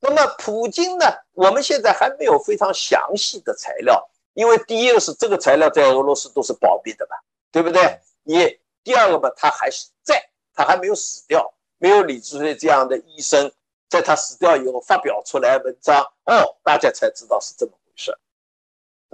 [0.00, 7.16] 那么普京呢，我们现在还没有非常详细的材料，因为第一个是这个材料在俄罗斯都是保密的嘛，
[7.50, 8.00] 对不对？
[8.22, 13.52] 你第二个嘛，他还是在，他还没有死掉，没有李志瑞这样的医生。
[13.86, 18.18] 在他死掉以后发表出来文章哦，大家才知道是这么回事。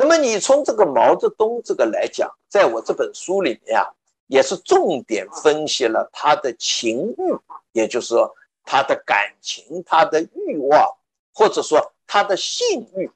[0.00, 3.84] 那么你从这个毛泽东这个来讲，在我这本书里面啊，
[4.28, 7.36] 也是重点分析了他的情欲，
[7.72, 10.96] 也就是说他的感情、他的欲望，
[11.34, 13.10] 或者说他的性欲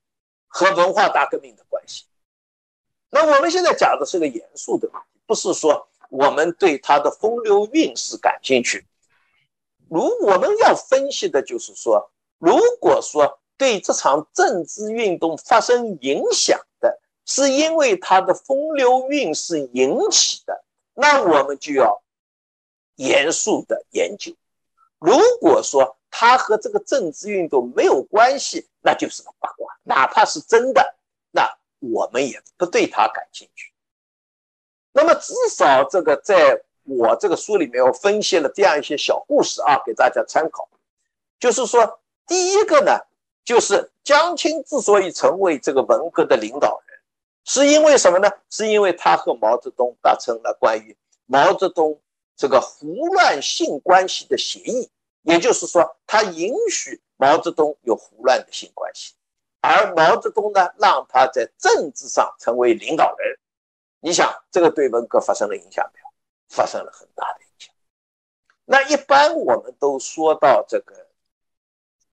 [0.46, 2.04] 和文化大革命的关系。
[3.08, 8.84] 那我们现在讲的是个严肃的问题，不是说我们对他的风流韵事感兴趣。
[9.88, 20.64] 如我们要分析的就是说，如果说对这场政治运动发生影响的是因为他的风流韵事引起的，
[20.94, 22.02] 那我们就要
[22.96, 24.32] 严肃的研究。
[24.98, 30.96] 如果说他和这个政治运动没有关系，那就是个八卦，哪怕是真的，
[31.30, 31.58] 那。
[31.92, 33.70] 我们也不对他感兴趣。
[34.94, 40.66] 那么至少这个在我这个书里面，我分析了这样一些小故事啊，给大家参考。
[41.38, 43.00] 就是说，第一个呢，
[43.44, 46.98] 就是江青之所以成为这个文革的领导人，
[47.44, 48.30] 是因为什么呢？
[48.50, 50.96] 是因为他和毛泽东达成了关于
[51.26, 52.00] 毛泽东
[52.36, 54.90] 这个胡乱性关系的协议，
[55.22, 59.14] 也就是说，他允许毛泽东有胡乱的性关系。
[59.60, 63.38] 而毛泽东呢，让他在政治上成为领导人，
[64.00, 66.06] 你想这个对文革发生了影响没有？
[66.48, 67.74] 发生了很大的影响。
[68.66, 71.06] 那一般我们都说到这个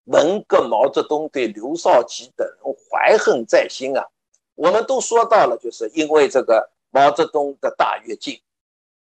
[0.06, 2.58] 文革，毛泽东对刘少奇等人
[2.90, 4.08] 怀恨在心啊。
[4.56, 8.42] 我们都说到了，就是因为这个毛泽东的大跃进，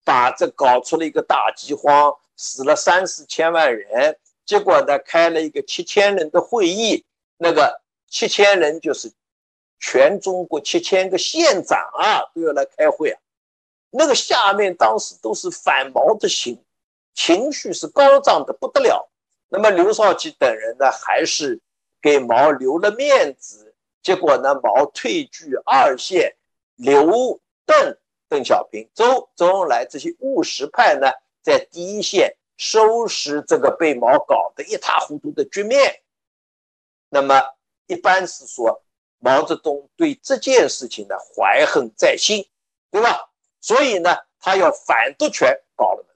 [0.04, 7.04] 把这搞出了一个大饥荒，死了三四千万人，结果呢，开了一个七千人的会议，
[7.36, 7.80] 那个。
[8.12, 9.12] 七千人就是
[9.78, 13.20] 全中国七千个县长啊，都要来开会啊。
[13.90, 16.60] 那个下面当时都是反毛的心，
[17.14, 19.08] 情绪是高涨的不得了。
[19.50, 21.60] 那么刘少奇等人呢，还是
[22.00, 23.74] 给毛留了面子。
[24.02, 26.36] 结果呢，毛退居二线，
[26.76, 27.98] 刘邓、
[28.30, 31.12] 邓小平、周周恩来这些务实派呢，
[31.42, 36.00] 在第一线收拾这个被毛搞得一塌糊涂的局面。
[37.10, 37.42] 那么。
[37.86, 38.84] 一般是说
[39.18, 42.48] 毛泽东对这件事情呢怀恨在心，
[42.88, 43.32] 对吧？
[43.60, 46.09] 所以呢，他要反夺权，搞了。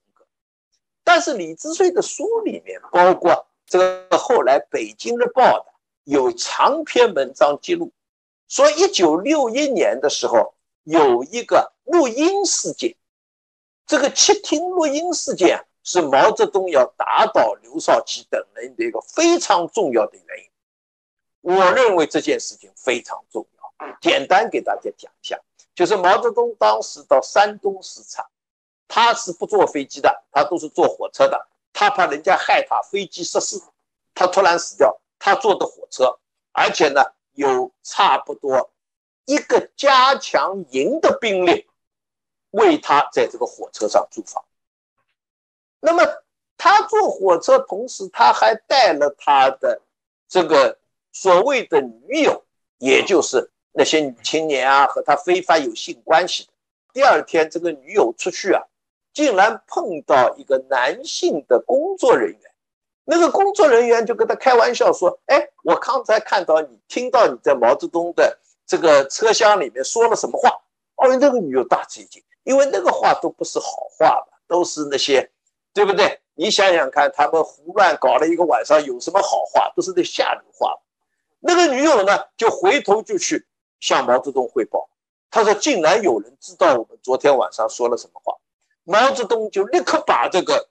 [1.05, 5.66] 但是李志绥的书里面，包括这个后来《北京日报》的
[6.05, 7.93] 有长篇文章记录，
[8.48, 12.97] 说一九六一年的时候有一个录音事件，
[13.86, 20.51] 这个窃听录音事件是毛泽东要打倒刘少奇等人的一个非常重要的原因。
[21.43, 25.39] 我认为这件事情非常重要，简单给大家讲一下，
[25.74, 28.26] 就是毛泽东当时到山东视察，
[28.89, 33.61] 他是不坐飞机的，他都是坐火车的，他怕人家害他飞机失事，
[34.15, 36.19] 他突然死掉，他坐的火车，
[36.52, 37.02] 而且呢
[37.32, 38.70] 有差不多
[39.24, 41.66] 一个加强营的兵力
[42.51, 44.44] 为他在这个火车上驻防，
[45.81, 46.05] 那么
[46.56, 49.82] 他坐火车，同时他还带了他的
[50.28, 50.78] 这个。
[51.16, 52.44] 所谓的女友，
[52.78, 56.48] 也就是那些女青年啊，和他非法有性关系。
[56.93, 58.61] 第二天，这个女友出去啊，
[59.14, 62.40] 竟然碰到一个男性的工作人员。
[63.06, 70.50] 那个工作人员就跟他开玩笑说：“哎，我刚才看到你，听到你在毛泽东的这个车厢里面说了什么话？”
[70.96, 73.66] 哦，那个女友大吃一惊，因为那个话都不是好
[73.98, 75.30] 话吧，都是那些，
[75.72, 76.20] 对不对？
[76.34, 79.70] 你想想看，他们胡乱搞了一个晚上，有什么好话？
[79.76, 80.74] 都是那下流话。
[81.40, 83.46] 那个女友呢，就回头就去
[83.80, 84.88] 向毛泽东汇报。
[85.30, 88.34] 他说：“竟然有人知道我们昨天晚上说了什么话。”
[88.85, 90.69] 毛泽东就立刻把这个、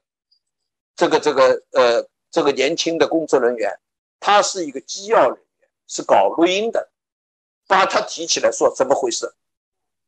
[0.95, 3.79] 这个、这个、呃，这个年轻的工作人员，
[4.19, 6.89] 他是一个机要人员，是搞录音的，
[7.67, 9.33] 把他提起来说怎么回事。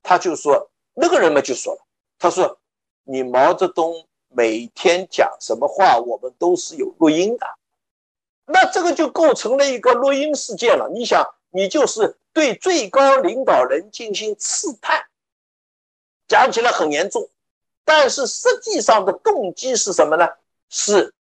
[0.04, 1.82] 他就说那个人们就说了，
[2.20, 2.60] 他说
[3.04, 7.48] ：“你毛泽东每天讲什么话，我们都是有录音的。”
[8.46, 10.88] 那这个就构成了一个录音事件了。
[10.94, 15.08] 你想，你就是对最高领导人进行刺探，
[16.28, 17.28] 讲起来很严重，
[17.86, 20.28] 但是实际上的动机是什么呢？
[20.70, 21.14] 是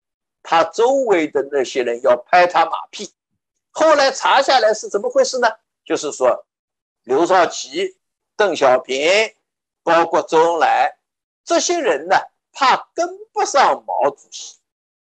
[0.43, 3.13] 他周围的那些人要拍他马屁。
[3.71, 5.49] 后来查下来是怎么回事呢？
[5.85, 6.47] 就是说，
[7.03, 7.97] 刘少奇、
[8.37, 9.35] 邓小平，
[9.83, 10.97] 包括周恩来
[11.45, 12.17] 这些人呢，
[12.53, 14.57] 怕跟不上毛主席。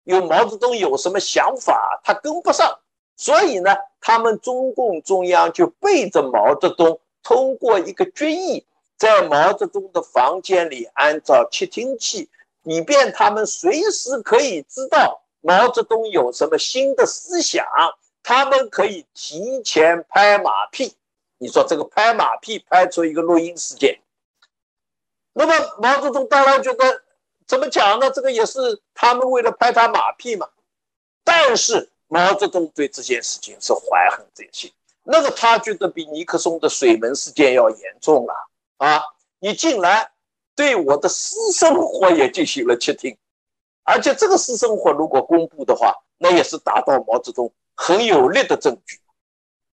[0.03, 2.79] 有毛泽东有什么想法，他跟不上，
[3.15, 8.65] 所以呢，他们中共中央就背着毛泽东，通过一个决议，
[8.98, 12.30] 在毛泽东的房间里安装窃听器，
[12.64, 17.64] 以便他们随时可以知道毛泽东有什么新的思想，
[18.24, 20.95] 他们可以提前拍马屁。
[21.38, 23.99] 你说这个拍马屁拍出一个录音事件，
[25.34, 27.03] 那么毛泽东当然觉得
[27.45, 28.10] 怎么讲呢？
[28.10, 30.49] 这个也是他们为了拍他马屁嘛。
[31.24, 38.41] 但是毛泽东对这件事情是怀恨在心，那个他觉得比尼克松的水门事件要严重了啊！
[38.78, 39.04] 啊
[39.40, 40.10] 你竟然
[40.56, 43.18] 对我的私生活也进行了窃听，
[43.84, 48.99] 而且这个私生活如果公布的话，那也是达到毛泽东很有力的证据。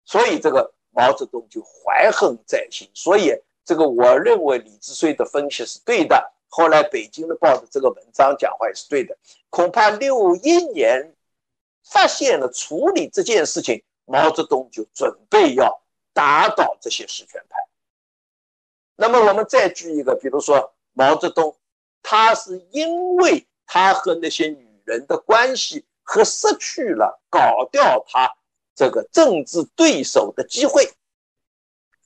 [0.05, 2.91] 所以这个毛泽东就怀恨在心。
[2.95, 3.33] 所以
[3.65, 6.33] 这个我认为李志绥的分析是对的。
[6.49, 9.17] 后来北京的报的这个文章讲话也是对的。
[9.51, 11.15] 恐怕六一年
[11.85, 15.81] 发现了处理这件事情，毛泽东就准备要
[16.13, 17.57] 打倒这些实权派。
[19.01, 21.57] 那么我们再举一个，比如说毛泽东，
[22.03, 28.31] 他是因为他和那些女人的关系，和失去了搞掉他
[28.75, 30.93] 这个政治对手的机会。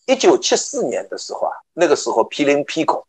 [0.06, 3.04] 一九七四年的时候啊，那个时候批林批孔，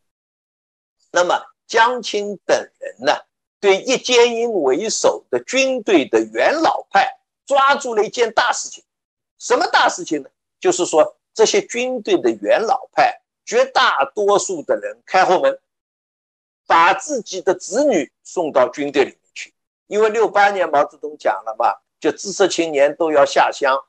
[1.11, 3.13] 那么江青等人呢，
[3.59, 8.83] 对叶剑英为首的军队的元老派抓住了一件大事情，
[9.37, 10.29] 什么大事情呢？
[10.59, 13.21] 就是说这些军队的元老派。
[13.45, 15.59] 绝大多数的人开后门，
[16.65, 19.53] 把自己的子女送到军队里面去，
[19.87, 23.85] 因为六八年毛泽东讲了嘛，就知识青年都要下乡，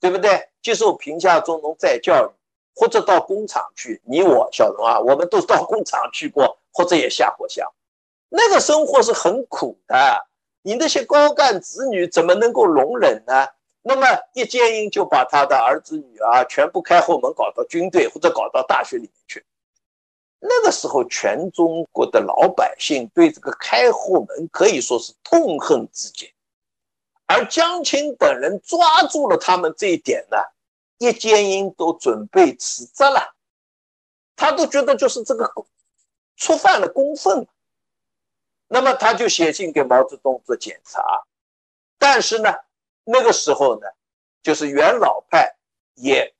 [0.00, 0.48] 对不对？
[0.62, 2.30] 接受贫下中农再教育，
[2.76, 4.00] 或者到工厂去。
[4.04, 7.68] 你我小龙啊，我们都到工厂去过，或者也下过乡，
[8.28, 10.28] 那个生活是很苦的。
[10.62, 13.48] 你那些高干子女怎么能够容忍呢？
[13.84, 19.44] 那么叶剑英就把他的儿子女儿全部开后门搞到军队或者搞到大学里面去。
[20.38, 26.32] 那个时候，全中国的老百姓对这个开后门可以说是痛恨至极。
[27.26, 30.36] 而江青等人抓住了他们这一点呢，
[30.98, 33.34] 叶剑英都准备辞职了，
[34.36, 35.52] 他都觉得就是这个
[36.36, 37.48] 触犯了公愤。
[38.68, 41.02] 那么他就写信给毛泽东做检查，
[41.98, 42.54] 但是呢。
[43.04, 43.86] 那个时候呢，
[44.42, 45.56] 就是元老派
[45.94, 46.34] 也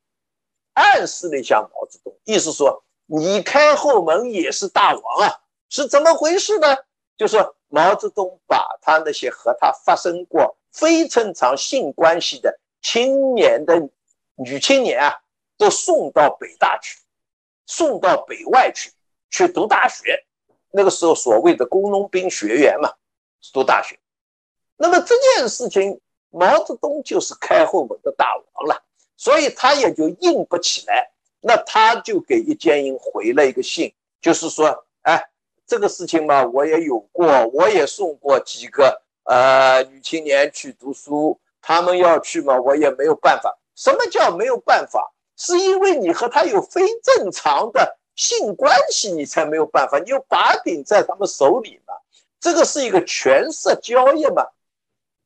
[0.74, 6.76] 暗示了一下毛泽东，意思说你开后门也是大王啊，是怎么回事呢？
[7.16, 7.36] 就是
[7.68, 13.88] 毛泽东把他那些和他发生过非正常性关系的青年的
[14.36, 15.20] 女青年啊，
[15.58, 16.98] 都送到北大去，
[17.66, 18.92] 送到北外去
[19.30, 20.24] 去读大学。
[20.70, 22.92] 那个时候所谓的工农兵学员嘛，
[23.52, 23.98] 读大学。
[24.76, 26.00] 那么这件事情。
[26.32, 28.82] 毛泽东就是开后门的大王了，
[29.16, 31.10] 所以他也就硬不起来。
[31.44, 35.28] 那他就给叶剑英回了一个信，就是说，哎，
[35.66, 43.58] 这个事情嘛，我也有过，我也送过几个呃女青年去读书，他们要去嘛，我也没有办法。
[43.74, 45.12] 什么叫没有办法？
[45.36, 49.98] 是因为你和他有非正常的性关系，你才没有办法。
[49.98, 51.94] 你有把柄在他们手里嘛，
[52.38, 54.46] 这个是一个权色交易嘛。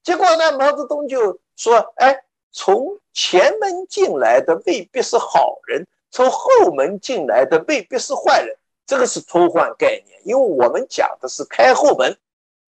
[0.07, 0.57] 结果呢？
[0.57, 2.23] 毛泽东就说：“哎，
[2.53, 8.57] 从前门进来的未必是好人，从后门进来的未必是坏人。
[8.87, 12.17] 这个是偷换概念，因为我们讲的是开后门，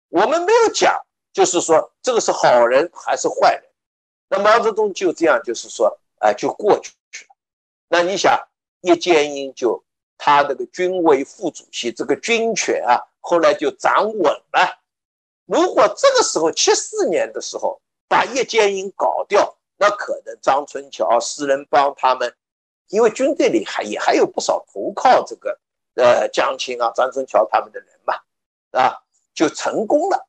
[0.09, 0.93] 我们没有讲，
[1.31, 3.63] 就是说这个是好人还是坏人。
[4.27, 7.35] 那毛泽东就这样，就是说，哎，就过去去了。
[7.87, 8.37] 那你想，
[8.81, 9.81] 叶剑英就
[10.17, 14.79] 他那个军委副主席，这个军权啊，后来就掌稳了。”
[15.51, 22.33] 如果这个时候七四年的时候把叶剑英搞掉，那可能张春桥、施仁邦他们，
[22.87, 25.59] 因为军队里还也还有不少投靠这个
[25.95, 28.13] 呃江青啊、张春桥他们的人嘛，
[28.71, 29.03] 啊，
[29.33, 30.25] 就成功了。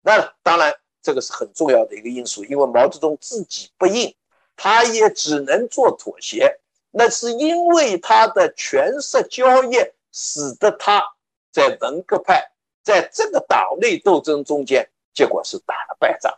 [0.00, 0.72] 那当然
[1.02, 4.14] 这个是很重要的一个因素，因为毛泽东自己不硬，
[4.54, 6.60] 他也只能做妥协。
[6.92, 9.76] 那是因为他的权势交易，
[10.12, 11.02] 使得他
[11.50, 12.51] 在文革派。
[12.82, 16.32] 在这个党内斗争中间，结果是打了败仗，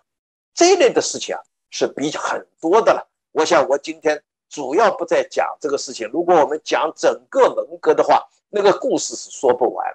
[0.55, 1.41] 这一类的事情啊
[1.71, 3.09] 是比很多的了。
[3.33, 6.09] 我想我今天主要不再讲这个事情。
[6.13, 9.95] 如果我们讲整个文革的话，那个故事是说不完。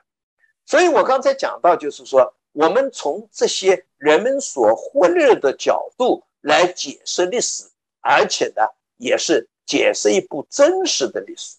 [0.65, 7.63] 所以我刚才讲到，就是说我们从这些人们所忽略的角度来解释历史，
[8.01, 8.63] 而且呢，
[8.97, 11.57] 也是解释一部真实的历史。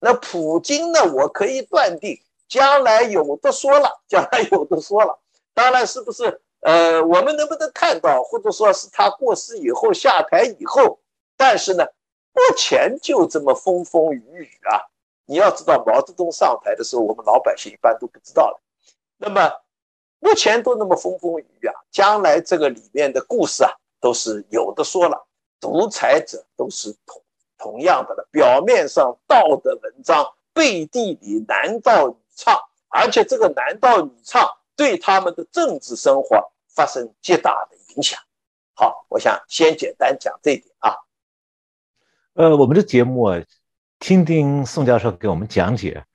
[0.00, 2.20] 那普京呢，我可以断定。
[2.48, 5.18] 将来有的说了， 将来有的说了，
[5.54, 6.40] 当然是不是？
[6.60, 10.98] 呃，我们能不能看到，或者说是他过世以后下台以后？
[11.36, 11.84] 但是呢，
[12.32, 14.82] 目前就这么风风雨雨啊！
[15.26, 18.58] 你要知道，毛泽东上台的时候，我们老百姓一般都不知道的。
[19.18, 19.52] 那么
[20.18, 23.70] 目前都那么风风雨雨啊，将来这个里面的故事啊，
[24.00, 25.26] 都是有的说了。
[25.60, 27.22] 独裁者都是同
[27.56, 30.34] 同样的了，表面上道德文章。
[30.52, 32.56] 背地里男盗女唱，
[32.88, 38.18] 而且这个男盗女娼对他们的政治生活发生极大的影响。
[38.74, 40.94] 好，我想先简单讲这一点啊。
[42.34, 43.42] 呃，我们的节目啊，
[43.98, 46.06] 听听宋教授给我们讲解，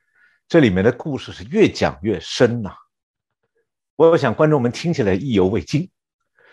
[0.48, 2.74] 这里面的故事是越讲越深呐。
[3.96, 5.90] 我想观众们听起来意犹未尽，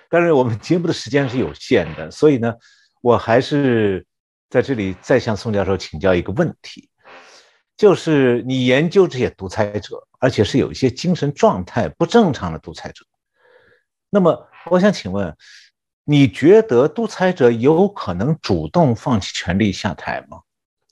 [0.09, 2.53] 但是我们节目的时间是有限的，所以呢，
[3.01, 4.05] 我还是
[4.49, 6.90] 在这里再向宋教授请教一个问题，
[7.81, 13.03] 就是你研究这些独裁者，而且是有一些精神状态不正常的独裁者，
[14.11, 15.35] 那么我想请问。
[16.03, 20.41] 你觉得独裁者有可能主动放弃权力下台吗？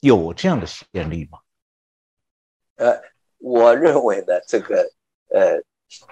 [0.00, 1.38] 有这样的先例吗？
[2.76, 3.00] 呃，
[3.38, 4.90] 我认为呢，这个
[5.28, 5.62] 呃，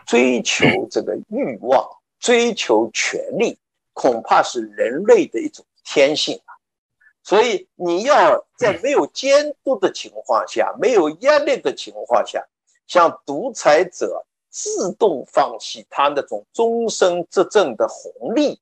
[0.05, 1.89] 追求这个欲望、
[2.21, 3.59] 追求权力，
[3.95, 6.55] 恐怕是人类的一种天性啊。
[7.29, 12.43] 所以你要在没有监督的情况下、没有压力的情况下，
[12.87, 18.59] 像独裁者自动放弃他那种终身执政的红利。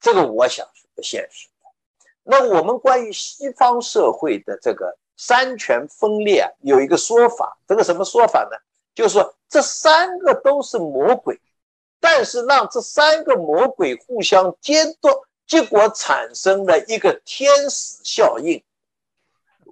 [0.00, 1.68] 这个我想是不现实的。
[2.22, 8.56] 那我们关于西方社会的这个三权分立啊，有一个说法，这个什么说法呢？
[8.94, 11.38] 就是说这三个都是魔鬼，
[12.00, 15.10] 但是让这三个魔鬼互相监督，
[15.46, 18.62] 结果产生了一个天使效应。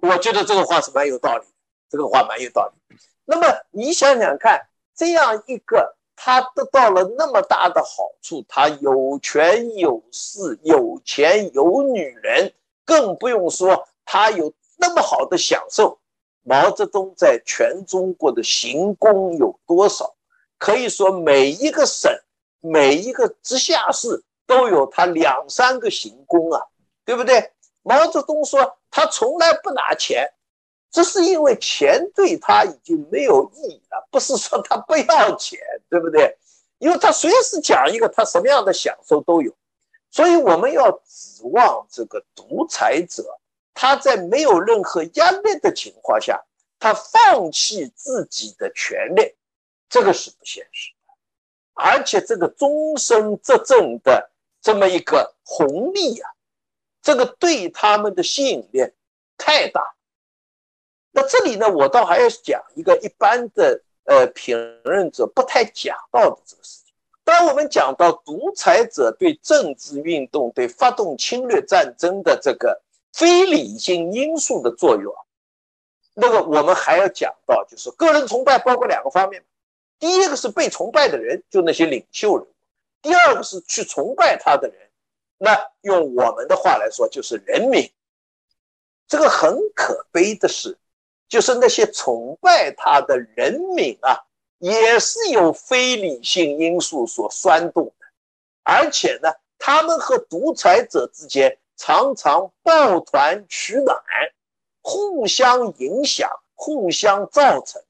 [0.01, 1.45] 我觉得这个话是蛮有道理，
[1.89, 2.97] 这个话蛮有道理。
[3.25, 5.95] 那么你想想看，这样一个。
[6.17, 12.53] 他得到了那么大的好处，他有权有势，有钱有女人，
[12.85, 15.99] 更不用说他有那么好的享受。
[16.41, 20.15] 毛泽东在全中国的行宫有多少？
[20.57, 22.09] 可以说每一个省、
[22.61, 26.61] 每一个直辖市都有他两三个行宫啊，
[27.03, 27.51] 对不对？
[27.83, 30.31] 毛泽东说他从来不拿钱。
[30.91, 35.59] 这是因为钱对他已经没有意义了，不是说他不要钱，
[35.89, 36.37] 对不对？
[36.77, 39.53] 因为他随时讲一个，他什么样的享受都有，
[40.09, 43.23] 所以我们要指望这个独裁者，
[43.73, 46.41] 他在没有任何压力的情况下，
[46.79, 49.35] 他放弃自己的权利，
[49.89, 51.13] 这个是不现实的，
[51.73, 54.29] 而且这个终身执政的
[54.65, 56.31] 这么一个红利啊，
[57.03, 58.81] 这个对他们的吸引力
[59.37, 59.93] 太大。
[61.11, 66.95] 那这里呢，我倒还要讲一个一般的呃评论者不太讲到的这个事情。
[67.23, 72.81] 当我们讲到独裁者对政治运动、对发动侵略战争的这个
[73.13, 75.13] 非理性因素的作用，
[76.15, 79.45] 那个我们还要讲到，就是个人崇拜包括两个方面。
[79.99, 82.47] 第一个是被崇拜的人，就那些领袖人；
[83.05, 84.89] 第二个是去崇拜他的人，
[85.37, 87.93] 那用我们的话来说，就是人民。
[89.07, 90.79] 这个很可悲的是。
[91.27, 94.25] 就是那些崇拜他的人民啊，
[94.57, 98.05] 也是有非理性因素所煽动的，
[98.63, 103.99] 而且呢，他们和独裁者之间常常抱团取暖，
[104.81, 107.83] 互相影响，互相造成。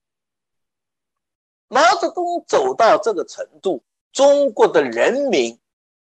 [1.68, 3.84] 毛泽东走到这个程度，
[4.16, 5.60] 中国的人民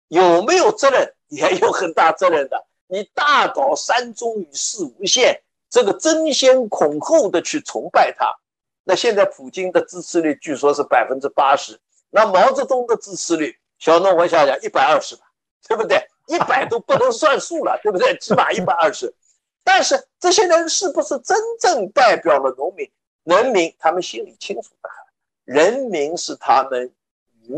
[0.07, 1.13] 有没有责任？
[1.29, 2.65] 也有很大责任的。
[2.87, 5.41] 你大搞三中与四无限。
[5.69, 8.35] 这个争先恐后的去崇拜他，
[8.83, 11.79] 那现在普京的支持率据说是百分之八十，
[12.09, 15.21] 那毛泽东的支持率，小诺我想想一百二十吧，
[15.69, 16.05] 对不对？
[16.27, 18.17] 一百都不能算数了， 对不对？
[18.17, 19.15] 起码一百二十。
[19.63, 22.91] 但是这些人是不是真正代表了农民？
[23.23, 25.05] 人民他们心里清楚的很，
[25.45, 26.91] 人民是他们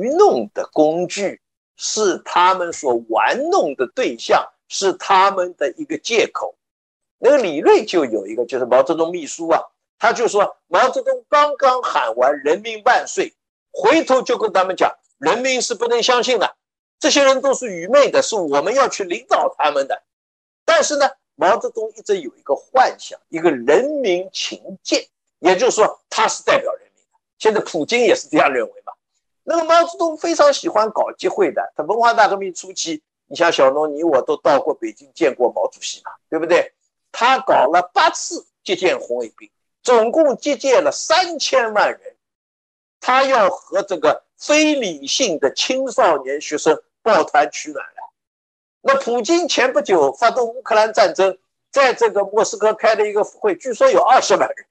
[0.01, 1.41] 愚弄的工具，
[1.75, 6.55] 是他们所玩弄的对象，是他们的一个借口。
[7.19, 9.61] 那个李锐就有一个，就是毛泽东秘书啊，
[9.97, 13.33] 他就说毛泽东刚刚喊完“人民万岁”，
[13.71, 16.55] 回头就跟他们讲，人民是不能相信的，
[16.99, 20.03] 这些人都是愚昧的，是我们要去领导他们的。
[20.65, 25.05] 但是呢，毛泽东一直有一个幻想，一个人民情见，
[25.39, 27.19] 也就是说他是代表人民的。
[27.37, 28.82] 现在普京也是这样认为。
[29.43, 36.73] 那个毛泽东非常喜欢搞集会的，他文化大革命初期，你像小农，你我都到过北京见过毛主席嘛，对不对？
[37.11, 39.49] 他搞了八次接见红卫兵，
[39.81, 42.15] 总共接见了三千万人。
[42.99, 48.13] 他要和这个非理性的青少年学生抱团取暖了。
[48.81, 51.37] 那普京前不久发动乌克兰战争，
[51.69, 54.65] 在这个莫斯科开了一个会，据说有二十万人。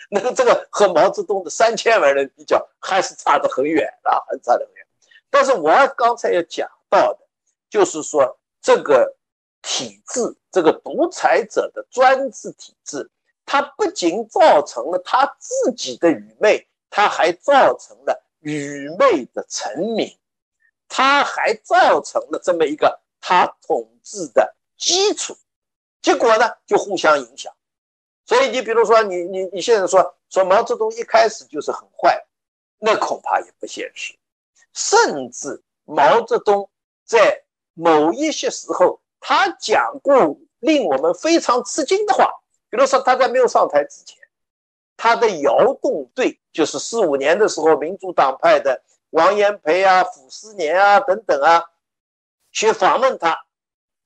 [0.10, 4.86] 那个这个和毛泽东的三千万人比较，还是差得很远啊，很差得很远。
[5.30, 7.20] 但是我刚才要讲到的，
[7.68, 9.14] 就是说这个。
[9.60, 13.10] 体制这个独裁者的专制体制，
[13.44, 20.16] 他不仅造成了他自己的愚昧，他还造成了愚昧的臣民，
[20.88, 25.36] 他还造成了这么一个他统治的基础，
[26.00, 27.52] 结果呢就互相影响。
[28.28, 32.26] 所以你比如说，你你你现在说说毛泽东一开始就是很坏，
[32.78, 34.14] 那恐怕也不现实。
[34.74, 36.68] 甚至毛泽东
[37.06, 42.30] 在某一些时候，他讲过令我们非常吃惊的话，
[42.68, 44.18] 比如说他在没有上台之前，
[44.98, 51.64] 他的窑洞队就是四五年的时候，民主党派的王延培啊、傅斯年啊等等啊，
[52.52, 53.46] 去访问他。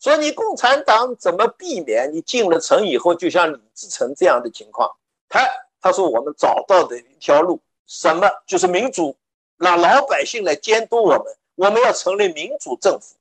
[0.02, 4.90] 说你共产党怎么避免你进了城以后，就像李自成这样的情况？
[5.28, 5.48] 他
[5.80, 9.16] 他说我们找到的一条路，什么就是民主，
[9.58, 13.14] 让老百姓来监督我们，我们要成立民主政府。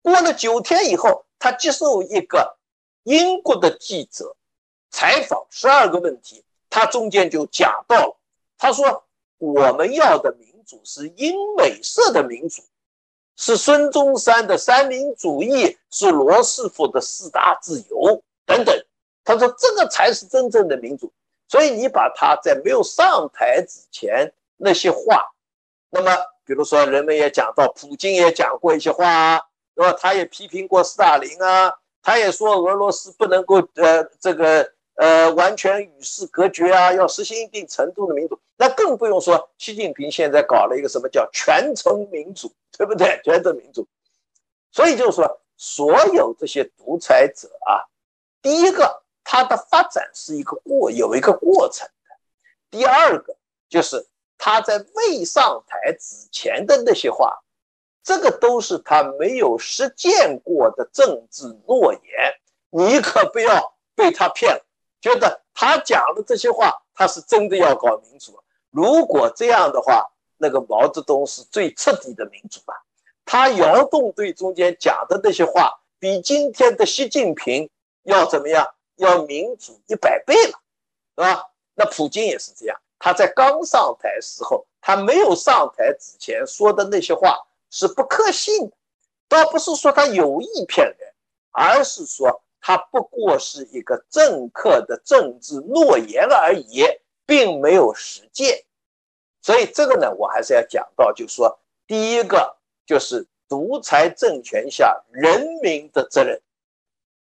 [0.00, 2.56] 过了九天以后，他接受一个
[3.02, 4.34] 英国的记者
[4.90, 8.16] 采访，十二个问题，他中间就讲到了，
[8.56, 9.04] 他说
[9.36, 12.62] 我们要的民主是英美式的民主。
[13.36, 18.74] 是孙中山的三民主义，是罗斯福的四大自由等等。
[19.24, 21.12] 他说这个才是真正的民主。
[21.48, 25.32] 所以你把他在没有上台之前那些话，
[25.90, 26.10] 那么
[26.44, 29.42] 比如说人们也讲到，普京也讲过一些话啊，
[29.74, 34.73] 那么他也批评过斯大林啊，他也说俄罗斯不能够呃这个。
[34.96, 36.92] 呃，完全与世隔绝啊！
[36.92, 43.20] 要实行一定程度的民主，那更不用说习近平现在搞了一个什么叫全程 民主，对不对？
[43.24, 43.88] 全程民主，
[44.70, 47.82] 所以就是说，所有这些独裁者啊，
[48.40, 52.16] 第一个，他的发展是一个过有一个过程的；
[52.70, 53.36] 第二个，
[53.68, 54.06] 就是
[54.38, 57.42] 他在未上台之前的那些话，
[58.04, 62.02] 这个都是他没有实践过的政治诺言，
[62.70, 64.64] 你可不要被他骗了。
[65.04, 68.42] 觉得他讲的这些话，他是真的要搞民主。
[68.70, 72.74] 如果这样的话，那个毛泽东是最彻底的民主了。
[73.26, 77.68] 他窑洞队中间讲的那些话，比今天的习近平
[78.04, 78.66] 要怎么样？
[78.96, 80.58] 要民主一百倍了，
[81.16, 81.50] 是吧？
[81.74, 87.36] 那普京也是这样，他在刚上台时候，他没有上台之前说的那些话
[87.68, 88.76] 是不可信的，
[89.28, 91.12] 倒不是说他有意骗人，
[91.50, 92.40] 而是说。
[92.66, 96.82] 它不过是一个政客的政治诺言而已，
[97.26, 98.64] 并没有实践。
[99.42, 106.38] 所以这个呢，我还是要讲到，就是说，第一个就是独裁政权下人民的责任；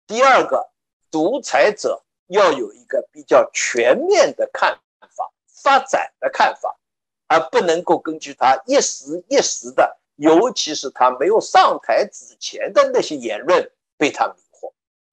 [0.07, 0.70] 第二个，
[1.11, 4.80] 独裁者要有一个比较全面的看
[5.14, 5.30] 法、
[5.61, 6.80] 发展的看法，
[7.28, 14.34] 而不能够根据他一时一时的，尤其是他没有上台之前的那些言论被他。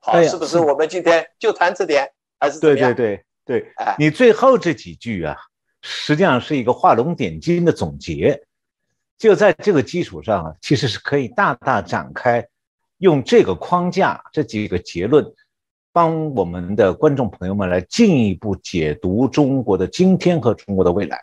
[0.00, 3.72] 好，是不是我们今天就谈这点，还是对对对对？
[3.76, 5.36] 哎，你最后这几句啊，
[5.82, 8.42] 实际上是一个画龙点睛的总结。
[9.18, 12.48] 就在这个基础上啊，其实是可以大大展开，
[12.96, 15.34] 用这个框架这几个结论，
[15.92, 21.20] 帮我们的观众朋友们来进一步解读中国的今天和中国的未来，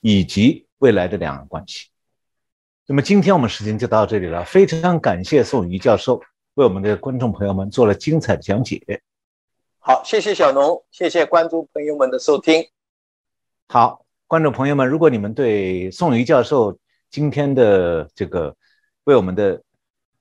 [0.00, 1.88] 以及未来的两岸关系。
[2.86, 6.22] 那么今天我们时间就到这里了，非常感谢宋瑜教授。
[6.56, 9.02] 为我们的观众朋友们做了精彩的讲解，
[9.78, 12.66] 好，谢谢小农，谢谢观众朋友们的收听。
[13.68, 16.78] 好，观众朋友们，如果你们对宋瑜教授
[17.10, 18.56] 今天的这个
[19.04, 19.62] 为我们的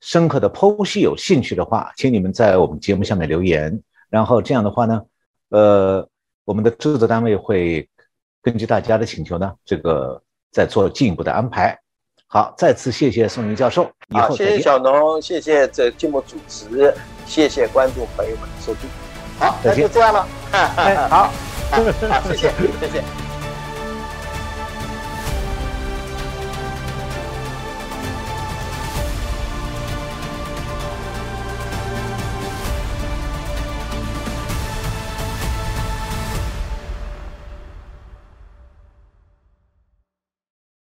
[0.01, 5.05] 深刻的剖析有兴趣的话，请你们在我们节目下面留言，然后这样的话呢，
[5.51, 6.05] 呃，
[6.43, 7.89] 我们的制作单位会
[8.41, 10.21] 根据大家的请求呢，这个
[10.51, 11.79] 再做进一步的安排。
[12.35, 13.89] 好，再次谢谢宋云教授。
[14.11, 16.93] 好，谢谢小农，谢谢这节目主持，
[17.25, 18.89] 谢谢观众朋友们的收听。
[19.39, 20.27] 好，那就这样了。
[21.09, 21.31] 好，
[22.11, 22.51] 好，谢谢，
[22.81, 23.24] 谢谢。